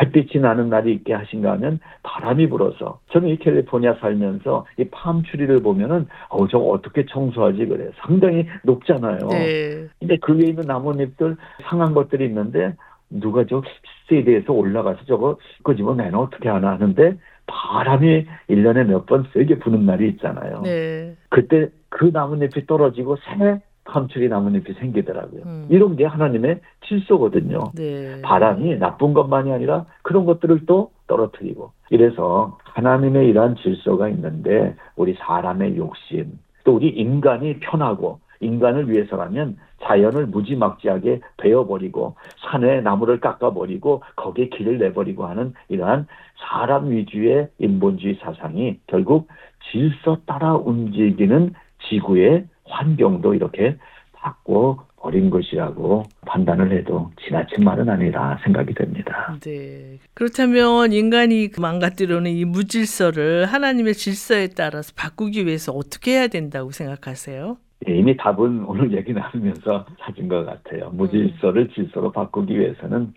햇빛이 0.00 0.42
나는 0.42 0.68
날이 0.68 0.92
있게 0.92 1.14
하신가 1.14 1.52
하면 1.52 1.78
바람이 2.02 2.48
불어서 2.48 3.00
저는 3.12 3.28
이 3.28 3.38
캘리포니아 3.38 3.94
살면서 3.94 4.66
이 4.78 4.84
팜추리를 4.90 5.60
보면은 5.62 6.06
어 6.28 6.46
저거 6.48 6.66
어떻게 6.70 7.06
청소하지 7.06 7.64
그래 7.66 7.90
상당히 7.96 8.46
높잖아요. 8.62 9.28
네. 9.28 9.86
근데 9.98 10.16
그 10.18 10.36
위에 10.36 10.48
있는 10.48 10.64
나뭇잎들 10.66 11.36
상한 11.62 11.94
것들이 11.94 12.26
있는데 12.26 12.74
누가 13.08 13.44
저 13.48 13.62
세대에서 14.08 14.52
올라가서 14.52 15.04
저거 15.06 15.38
끄집어 15.62 15.94
내는 15.94 16.14
어떻게 16.16 16.48
하나 16.48 16.72
하는데 16.72 17.16
바람이 17.46 18.26
일년에 18.48 18.84
몇 18.84 19.06
번 19.06 19.24
세게 19.32 19.60
부는 19.60 19.86
날이 19.86 20.08
있잖아요. 20.10 20.60
네. 20.62 21.14
그때 21.30 21.68
그 21.88 22.10
나뭇잎이 22.12 22.66
떨어지고 22.66 23.16
새 23.16 23.62
팜추리 23.86 24.28
나뭇잎이 24.28 24.74
생기더라고요. 24.78 25.42
음. 25.46 25.66
이런 25.70 25.96
게 25.96 26.04
하나님의 26.04 26.60
질서거든요. 26.86 27.72
네. 27.74 28.20
바람이 28.22 28.78
나쁜 28.78 29.14
것만이 29.14 29.52
아니라 29.52 29.86
그런 30.02 30.24
것들을 30.24 30.66
또 30.66 30.90
떨어뜨리고 31.06 31.70
이래서 31.90 32.58
하나님의 32.64 33.28
이러한 33.28 33.56
질서가 33.56 34.08
있는데 34.08 34.74
우리 34.96 35.14
사람의 35.14 35.76
욕심 35.76 36.38
또 36.64 36.74
우리 36.74 36.88
인간이 36.88 37.60
편하고 37.60 38.20
인간을 38.40 38.90
위해서라면 38.90 39.56
자연을 39.82 40.26
무지막지하게 40.26 41.20
베어버리고 41.38 42.16
산에 42.50 42.80
나무를 42.80 43.20
깎아버리고 43.20 44.02
거기에 44.16 44.48
길을 44.48 44.78
내버리고 44.78 45.26
하는 45.26 45.54
이러한 45.68 46.06
사람 46.38 46.90
위주의 46.90 47.48
인본주의 47.58 48.18
사상이 48.20 48.78
결국 48.86 49.28
질서 49.70 50.18
따라 50.26 50.54
움직이는 50.56 51.54
지구의 51.88 52.46
환경도 52.68 53.34
이렇게 53.34 53.76
바꿔 54.12 54.86
버린 54.96 55.30
것이라고 55.30 56.02
판단을 56.26 56.76
해도 56.76 57.12
지나친 57.24 57.62
말은 57.64 57.88
아니라 57.88 58.38
생각이 58.42 58.74
됩니다. 58.74 59.36
네. 59.40 59.98
그렇다면 60.14 60.92
인간이 60.92 61.48
그 61.48 61.60
망가뜨려는 61.60 62.32
이 62.32 62.44
무질서를 62.44 63.46
하나님의 63.46 63.94
질서에 63.94 64.48
따라서 64.56 64.92
바꾸기 64.96 65.46
위해서 65.46 65.72
어떻게 65.72 66.12
해야 66.12 66.26
된다고 66.26 66.72
생각하세요? 66.72 67.56
예, 67.88 67.94
이미 67.96 68.16
답은 68.16 68.64
오늘 68.64 68.92
얘기 68.94 69.12
나누면서 69.12 69.86
찾은 70.00 70.28
것 70.28 70.44
같아요. 70.44 70.90
무질서를 70.90 71.68
질서로 71.68 72.10
바꾸기 72.10 72.58
위해서는 72.58 73.12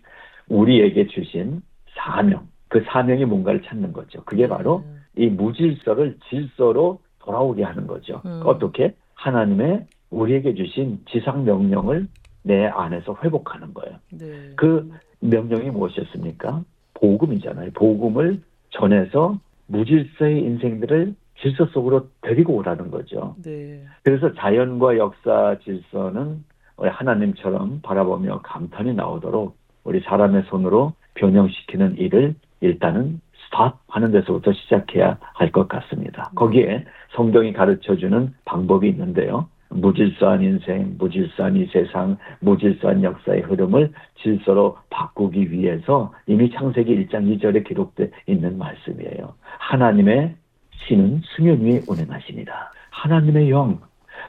우리에게 0.48 1.08
주신 1.08 1.62
사명, 1.96 2.46
그 2.68 2.84
사명이 2.86 3.24
뭔가를 3.24 3.62
찾는 3.62 3.92
거죠. 3.92 4.22
그게 4.24 4.46
바로 4.46 4.84
음. 4.86 5.00
이 5.16 5.26
무질서를 5.26 6.18
질서로 6.28 7.00
돌아오게 7.20 7.64
하는 7.64 7.86
거죠. 7.86 8.22
음. 8.24 8.42
어떻게? 8.44 8.94
하나님의 9.20 9.86
우리에게 10.10 10.54
주신 10.54 10.98
지상 11.10 11.44
명령을 11.44 12.08
내 12.42 12.66
안에서 12.66 13.16
회복하는 13.22 13.74
거예요. 13.74 13.96
네. 14.12 14.50
그 14.56 14.90
명령이 15.20 15.70
무엇이었습니까? 15.70 16.64
복음이잖아요. 16.94 17.70
복음을 17.74 18.40
전해서 18.70 19.38
무질서의 19.66 20.42
인생들을 20.42 21.14
질서 21.40 21.66
속으로 21.66 22.08
데리고 22.22 22.54
오라는 22.54 22.90
거죠. 22.90 23.36
네. 23.42 23.84
그래서 24.02 24.32
자연과 24.34 24.96
역사 24.96 25.56
질서는 25.64 26.44
우리 26.76 26.88
하나님처럼 26.88 27.80
바라보며 27.82 28.40
감탄이 28.42 28.94
나오도록 28.94 29.56
우리 29.84 30.00
사람의 30.00 30.44
손으로 30.48 30.94
변형시키는 31.14 31.98
일을 31.98 32.34
일단은 32.60 33.20
스탑 33.50 33.78
하는 33.88 34.12
데서부터 34.12 34.52
시작해야 34.52 35.18
할 35.34 35.50
것 35.50 35.68
같습니다. 35.68 36.30
거기에 36.36 36.84
성경이 37.14 37.52
가르쳐주는 37.52 38.34
방법이 38.44 38.88
있는데요. 38.88 39.48
무질서한 39.70 40.42
인생, 40.42 40.96
무질서한 40.98 41.56
이 41.56 41.66
세상, 41.66 42.16
무질서한 42.40 43.02
역사의 43.02 43.42
흐름을 43.42 43.92
질서로 44.20 44.76
바꾸기 44.90 45.52
위해서 45.52 46.12
이미 46.26 46.50
창세기 46.50 47.06
1장 47.06 47.38
2절에 47.40 47.66
기록되어 47.66 48.08
있는 48.26 48.58
말씀이에요. 48.58 49.34
하나님의 49.58 50.34
신은 50.86 51.22
수면 51.24 51.60
위에 51.60 51.82
운행하십니다. 51.88 52.72
하나님의 52.90 53.50
영, 53.50 53.80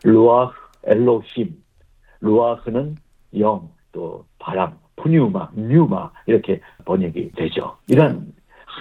루아흐 0.03 0.53
엘로힘, 0.85 1.55
루아흐는 2.21 2.95
영, 3.39 3.69
또 3.91 4.25
바람, 4.39 4.77
푸뉴마, 4.95 5.49
뉴마 5.55 6.11
이렇게 6.27 6.61
번역이 6.85 7.31
되죠. 7.35 7.77
이런 7.87 8.31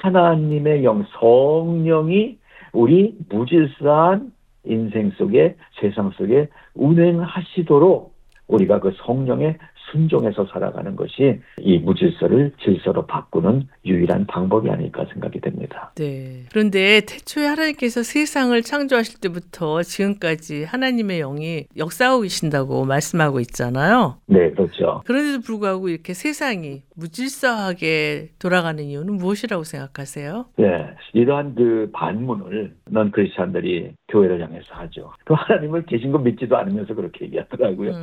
하나님의 0.03 0.84
영, 0.84 1.05
성령이 1.18 2.38
우리 2.72 3.16
무질서한 3.28 4.32
인생 4.64 5.11
속에 5.12 5.57
세상 5.80 6.11
속에 6.11 6.48
운행하시도록 6.74 8.14
우리가 8.48 8.80
그 8.80 8.92
성령의 9.05 9.57
순종해서 9.91 10.47
살아가는 10.47 10.97
것이 10.97 11.41
이 11.59 11.78
무질서를 11.78 12.53
질서로 12.62 13.07
바꾸는 13.07 13.68
유일한 13.84 14.26
방법이 14.26 14.70
아닐까 14.70 15.07
생각이 15.12 15.41
됩니다. 15.41 15.93
네. 15.97 16.45
그런데 16.51 17.01
태초에 17.01 17.47
하나님께서 17.47 18.03
세상을 18.03 18.61
창조하실 18.62 19.20
때부터 19.20 19.82
지금까지 19.82 20.64
하나님의 20.64 21.20
영이 21.20 21.64
역사하고 21.76 22.22
계신다고 22.22 22.84
말씀하고 22.84 23.41
있잖아요. 23.41 24.18
네, 24.26 24.51
그렇죠. 24.51 25.03
그런데도 25.07 25.41
불구하고 25.43 25.88
이렇게 25.88 26.14
세상이 26.14 26.82
무질서하게 26.95 28.30
돌아가는 28.38 28.82
이유는 28.82 29.14
무엇이라고 29.14 29.64
생각하세요? 29.64 30.47
네, 30.57 30.95
이러한 31.14 31.55
그 31.55 31.91
반문을 31.93 32.74
넌 32.91 33.11
크리스찬들이 33.11 33.93
교회를 34.09 34.43
향해서 34.43 34.74
하죠. 34.74 35.12
그 35.24 35.34
하나님을 35.34 35.86
계신 35.86 36.12
거 36.12 36.18
믿지도 36.18 36.57
않으면서 36.57 36.95
그렇게 36.95 37.24
얘기하더라고요. 37.26 37.91
음, 37.91 38.03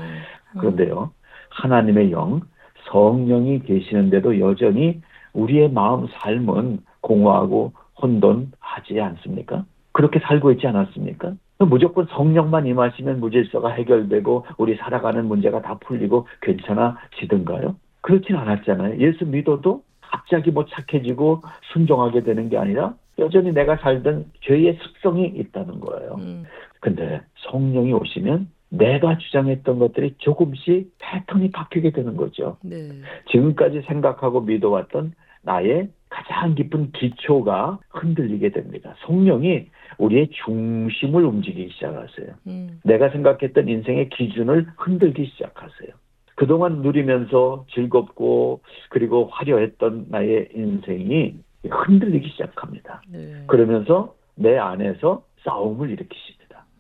음. 0.56 0.60
그런데요, 0.60 1.12
하나님의 1.58 2.12
영, 2.12 2.42
성령이 2.90 3.64
계시는데도 3.64 4.40
여전히 4.40 5.02
우리의 5.34 5.72
마음 5.72 6.08
삶은 6.08 6.80
공허하고 7.02 7.74
혼돈하지 8.02 9.00
않습니까? 9.00 9.66
그렇게 9.92 10.20
살고 10.20 10.52
있지 10.52 10.68
않았습니까? 10.68 11.34
무조건 11.60 12.06
성령만 12.12 12.68
임하시면 12.68 13.20
무질서가 13.20 13.70
해결되고 13.70 14.46
우리 14.58 14.76
살아가는 14.76 15.26
문제가 15.26 15.62
다 15.62 15.80
풀리고 15.80 16.28
괜찮아지던가요? 16.42 17.76
그렇진 18.02 18.36
않았잖아요. 18.36 19.00
예수 19.00 19.26
믿어도 19.26 19.82
갑자기 20.02 20.52
뭐 20.52 20.66
착해지고 20.66 21.42
순종하게 21.74 22.22
되는 22.24 22.50
게 22.50 22.58
아니라 22.58 22.94
여전히 23.20 23.52
내가 23.52 23.78
살던 23.78 24.26
죄의 24.42 24.78
습성이 24.82 25.26
있다는 25.28 25.80
거예요. 25.80 26.16
음, 26.20 26.46
근데 26.80 27.22
성령이 27.50 27.92
오시면 27.94 28.48
내가 28.70 29.18
주장했던 29.18 29.80
것들이 29.80 30.16
조금씩 30.18 30.92
패턴이 31.00 31.52
바뀌게 31.52 31.92
되는 31.92 32.18
거죠. 32.18 32.58
네. 32.64 32.90
지금까지 33.32 33.82
생각하고 33.88 34.42
믿어왔던 34.42 35.14
나의 35.42 35.90
가장 36.10 36.56
깊은 36.56 36.92
기초가 36.92 37.80
흔들리게 37.90 38.50
됩니다. 38.50 38.96
성령이 39.06 39.68
우리의 39.98 40.30
중심을 40.46 41.24
움직이기 41.24 41.72
시작하세요. 41.74 42.36
음, 42.48 42.80
내가 42.84 43.10
생각했던 43.10 43.68
인생의 43.68 44.10
기준을 44.10 44.68
흔들기 44.78 45.26
시작하세요. 45.26 45.90
그동안 46.36 46.82
누리면서 46.82 47.66
즐겁고 47.74 48.62
그리고 48.90 49.28
화려했던 49.32 50.08
나의 50.10 50.50
인생이 50.54 51.36
흔들리기 51.70 52.30
시작합니다. 52.30 53.02
네. 53.10 53.44
그러면서 53.48 54.16
내 54.36 54.58
안에서 54.58 55.24
싸움을 55.44 55.90
일으키십니다. 55.90 56.37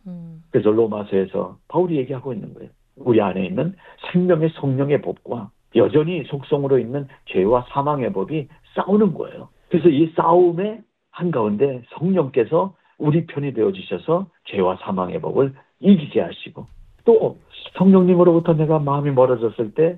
음, 0.07 0.43
그래서 0.51 0.71
로마서에서 0.71 1.57
바울이 1.67 1.97
얘기하고 1.97 2.33
있는 2.33 2.53
거예요. 2.53 2.69
우리 2.95 3.21
안에 3.21 3.45
있는 3.45 3.75
생명의 4.11 4.49
성령의 4.55 5.01
법과 5.01 5.51
여전히 5.75 6.23
속성으로 6.23 6.79
있는 6.79 7.07
죄와 7.25 7.65
사망의 7.69 8.13
법이 8.13 8.47
싸우는 8.75 9.13
거예요. 9.13 9.49
그래서 9.69 9.89
이 9.89 10.11
싸움의 10.15 10.81
한가운데 11.11 11.83
성령께서 11.93 12.75
우리 12.97 13.25
편이 13.27 13.53
되어 13.53 13.71
주셔서 13.71 14.27
죄와 14.45 14.77
사망의 14.77 15.21
법을 15.21 15.53
이기게 15.79 16.21
하시고 16.21 16.65
또 17.05 17.37
성령님으로부터 17.77 18.53
내가 18.53 18.79
마음이 18.79 19.11
멀어졌을 19.11 19.73
때 19.73 19.97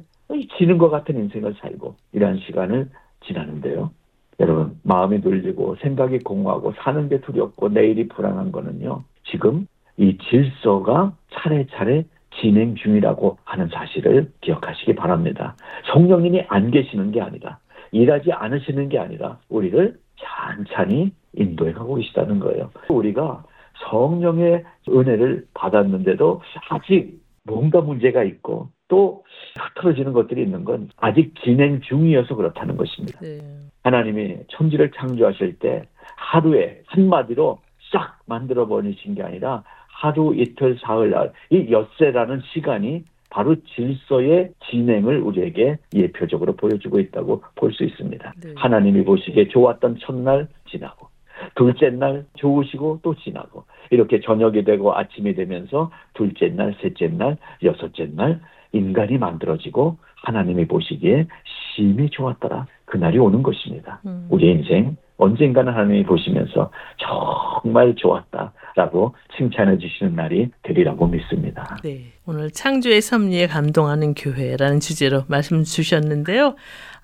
지는 0.57 0.78
것 0.78 0.89
같은 0.89 1.18
인생을 1.18 1.55
살고 1.55 1.95
이러한 2.14 2.38
시간을 2.39 2.89
지나는데요. 3.22 3.91
여러분 4.39 4.80
마음이 4.84 5.20
눌리고 5.20 5.76
생각이 5.82 6.20
공허하고 6.20 6.74
사는 6.78 7.10
게 7.10 7.20
두렵고 7.22 7.70
내일이 7.70 8.07
불안한 8.07 8.51
거는요. 8.51 9.03
지금 9.26 9.68
이 10.00 10.18
질서가 10.30 11.14
차례차례 11.34 12.06
진행 12.39 12.76
중이라고 12.76 13.38
하는 13.43 13.68
사실을 13.68 14.32
기억하시기 14.41 14.95
바랍니다. 14.95 15.56
성령님이 15.91 16.45
안 16.47 16.72
계시는 16.72 17.12
게 17.12 17.22
아니라 17.22 17.60
일하지 17.91 18.32
않으시는 18.32 18.88
게 18.88 18.97
아니라 18.97 19.39
우리를 19.50 19.97
찬찬히 20.18 21.12
인도해 21.34 21.74
가고 21.74 21.95
계시다는 21.95 22.39
거예요. 22.39 22.70
우리가 22.88 23.43
성령의 23.89 24.64
은혜를 24.88 25.45
받았는데도 25.54 26.41
아직 26.70 27.20
뭔가 27.43 27.82
문제가 27.82 28.24
있고 28.24 28.70
또 28.88 29.24
흐트러지는 29.60 30.14
것들이 30.14 30.43
있는 30.43 30.64
건 30.64 30.89
아직 30.97 31.34
진행 31.43 31.82
중이어서 31.82 32.36
그렇다는 32.36 32.78
것입니다. 32.78 33.20
네. 33.20 33.39
하나님이 33.84 34.38
천지를 34.50 34.91
창조하실 34.91 35.60
때 35.60 35.84
하루에 36.16 36.82
한마디로 36.88 37.60
싹 37.91 38.20
만들어 38.26 38.68
버리신 38.68 39.16
게 39.16 39.24
아니라 39.24 39.64
하루 40.00 40.34
이틀 40.36 40.78
사흘 40.82 41.12
날 41.12 41.34
이 41.50 41.68
엿새라는 41.72 42.41
시간이 42.54 43.04
바로 43.30 43.56
질서의 43.76 44.52
진행을 44.70 45.20
우리에게 45.22 45.78
예표적으로 45.93 46.54
보여주고 46.56 47.00
있다고 47.00 47.43
볼 47.56 47.74
수 47.74 47.84
있습니다. 47.84 48.34
네. 48.43 48.54
하나님이 48.56 49.04
보시기에 49.04 49.50
좋았던 49.50 49.97
첫날 50.00 50.47
지나고 50.72 51.08
둘째 51.56 51.89
날 51.89 52.26
좋으시고 52.38 53.00
또 53.04 53.14
지나고 53.16 53.66
이렇게 53.91 54.20
저녁이 54.20 54.64
되고 54.64 54.95
아침이 54.95 55.36
되면서 55.36 55.91
둘째 56.14 56.47
날, 56.50 56.76
셋째 56.82 57.08
날, 57.08 57.38
여섯째 57.64 58.10
날 58.16 58.39
인간이 58.72 59.18
만들어지고 59.18 59.97
하나님이 60.16 60.66
보시기에 60.68 61.28
심히 61.76 62.10
좋았더라. 62.10 62.68
그날이 62.86 63.20
오는 63.20 63.43
것입니다. 63.43 64.02
음. 64.06 64.28
우리 64.30 64.50
인생 64.52 64.97
언젠가는 65.20 65.72
하나님이 65.72 66.03
보시면서 66.03 66.72
정말 66.97 67.93
좋았다라고 67.95 69.15
칭찬해 69.38 69.78
주시는 69.78 70.15
날이 70.15 70.49
되리라고 70.63 71.07
믿습니다. 71.07 71.78
네. 71.84 72.13
오늘 72.26 72.49
창조의 72.49 73.01
섭리에 73.01 73.47
감동하는 73.47 74.13
교회라는 74.13 74.80
주제로 74.80 75.24
말씀 75.28 75.63
주셨는데요. 75.63 76.55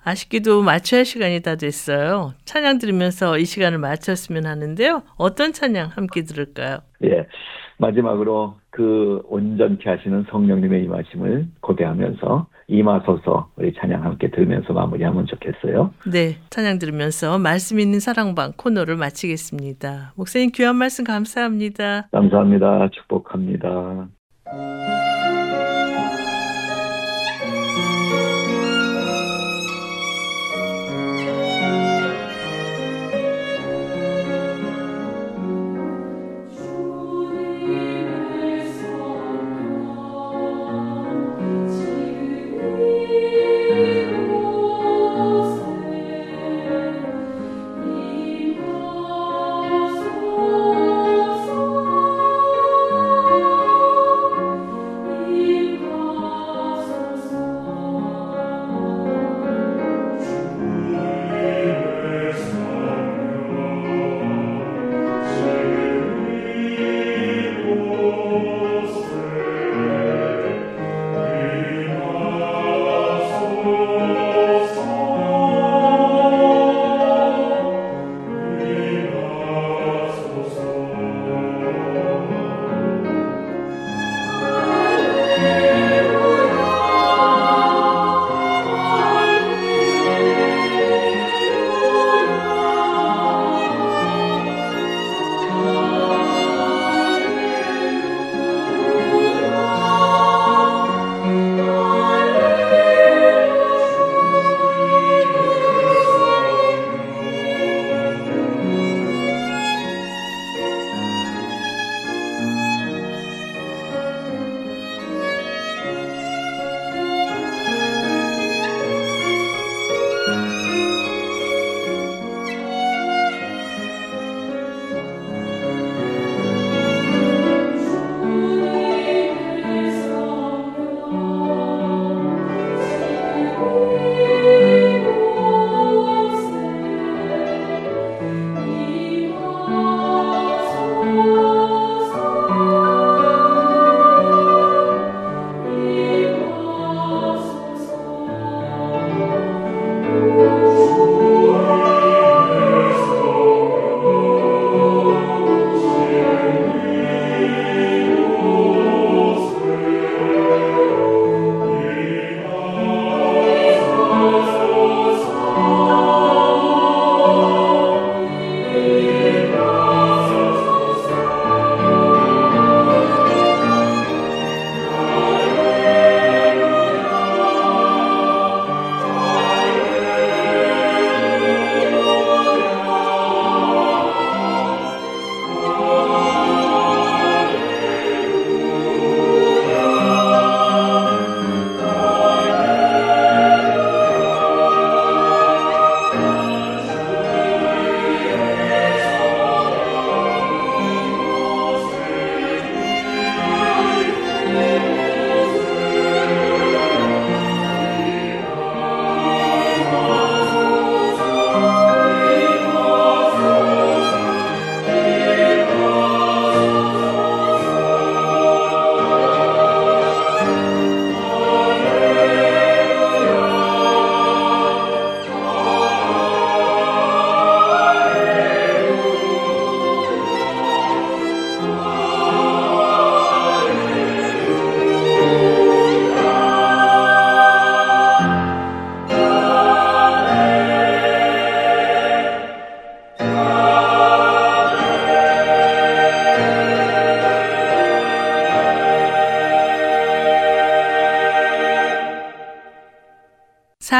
아쉽게도 0.02 0.62
마쳐야 0.62 1.00
할 1.00 1.04
시간이 1.04 1.42
다 1.42 1.56
됐어요. 1.56 2.32
찬양 2.46 2.78
들으면서 2.78 3.38
이 3.38 3.44
시간을 3.44 3.78
마쳤으면 3.78 4.46
하는데요. 4.46 5.02
어떤 5.16 5.52
찬양 5.52 5.90
함께 5.94 6.22
들을까요? 6.22 6.78
예. 7.04 7.26
마지막으로 7.78 8.56
그 8.70 9.22
온전케 9.28 9.88
하시는 9.88 10.24
성령님의 10.30 10.84
임하심을 10.84 11.48
고대하면서 11.60 12.46
임하소서 12.68 13.50
우리 13.56 13.72
찬양 13.74 14.04
함께 14.04 14.30
들으면서 14.30 14.72
마무리하면 14.72 15.26
좋겠어요. 15.26 15.92
네. 16.10 16.36
찬양 16.50 16.78
들으면서 16.78 17.38
말씀 17.38 17.78
있는 17.78 18.00
사랑방 18.00 18.52
코너를 18.56 18.96
마치겠습니다. 18.96 20.12
목사님 20.16 20.50
귀한 20.54 20.76
말씀 20.76 21.04
감사합니다. 21.04 22.08
감사합니다. 22.12 22.88
축복합니다. 22.90 24.08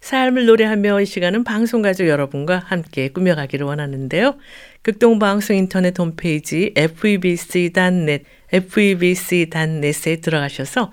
삶을 0.00 0.44
노래하며 0.44 1.00
이 1.00 1.06
시간은 1.06 1.44
방송가족 1.44 2.06
여러분과 2.06 2.58
함께 2.58 3.08
꾸며가기를 3.08 3.64
원하는데요. 3.66 4.36
극동방송 4.82 5.56
인터넷 5.56 5.98
홈페이지 5.98 6.74
febc.net, 6.76 8.24
febc.net에 8.52 10.16
들어가셔서 10.20 10.92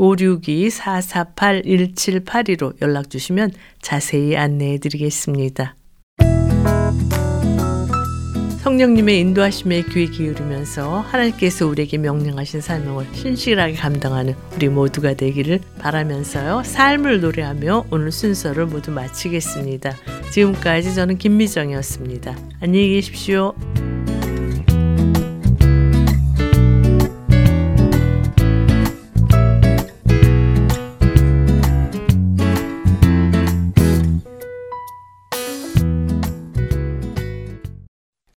562-448-1782로 0.00 2.80
연락 2.80 3.10
주시면 3.10 3.52
자세히 3.82 4.36
안내해 4.36 4.78
드리겠습니다. 4.78 5.76
성령님의 8.62 9.20
인도하심에 9.20 9.84
귀 9.90 10.10
기울이면서 10.10 11.00
하나님께서 11.00 11.66
우리에게 11.66 11.98
명령하신 11.98 12.60
사명을 12.60 13.06
신실하게 13.12 13.74
감당하는 13.74 14.34
우리 14.54 14.68
모두가 14.68 15.14
되기를 15.14 15.60
바라면서요. 15.78 16.62
삶을 16.64 17.20
노래하며 17.20 17.86
오늘 17.90 18.12
순서를 18.12 18.66
모두 18.66 18.90
마치겠습니다. 18.90 19.96
지금까지 20.30 20.94
저는 20.94 21.16
김미정이었습니다. 21.16 22.36
안녕히 22.60 22.90
계십시오. 22.90 23.54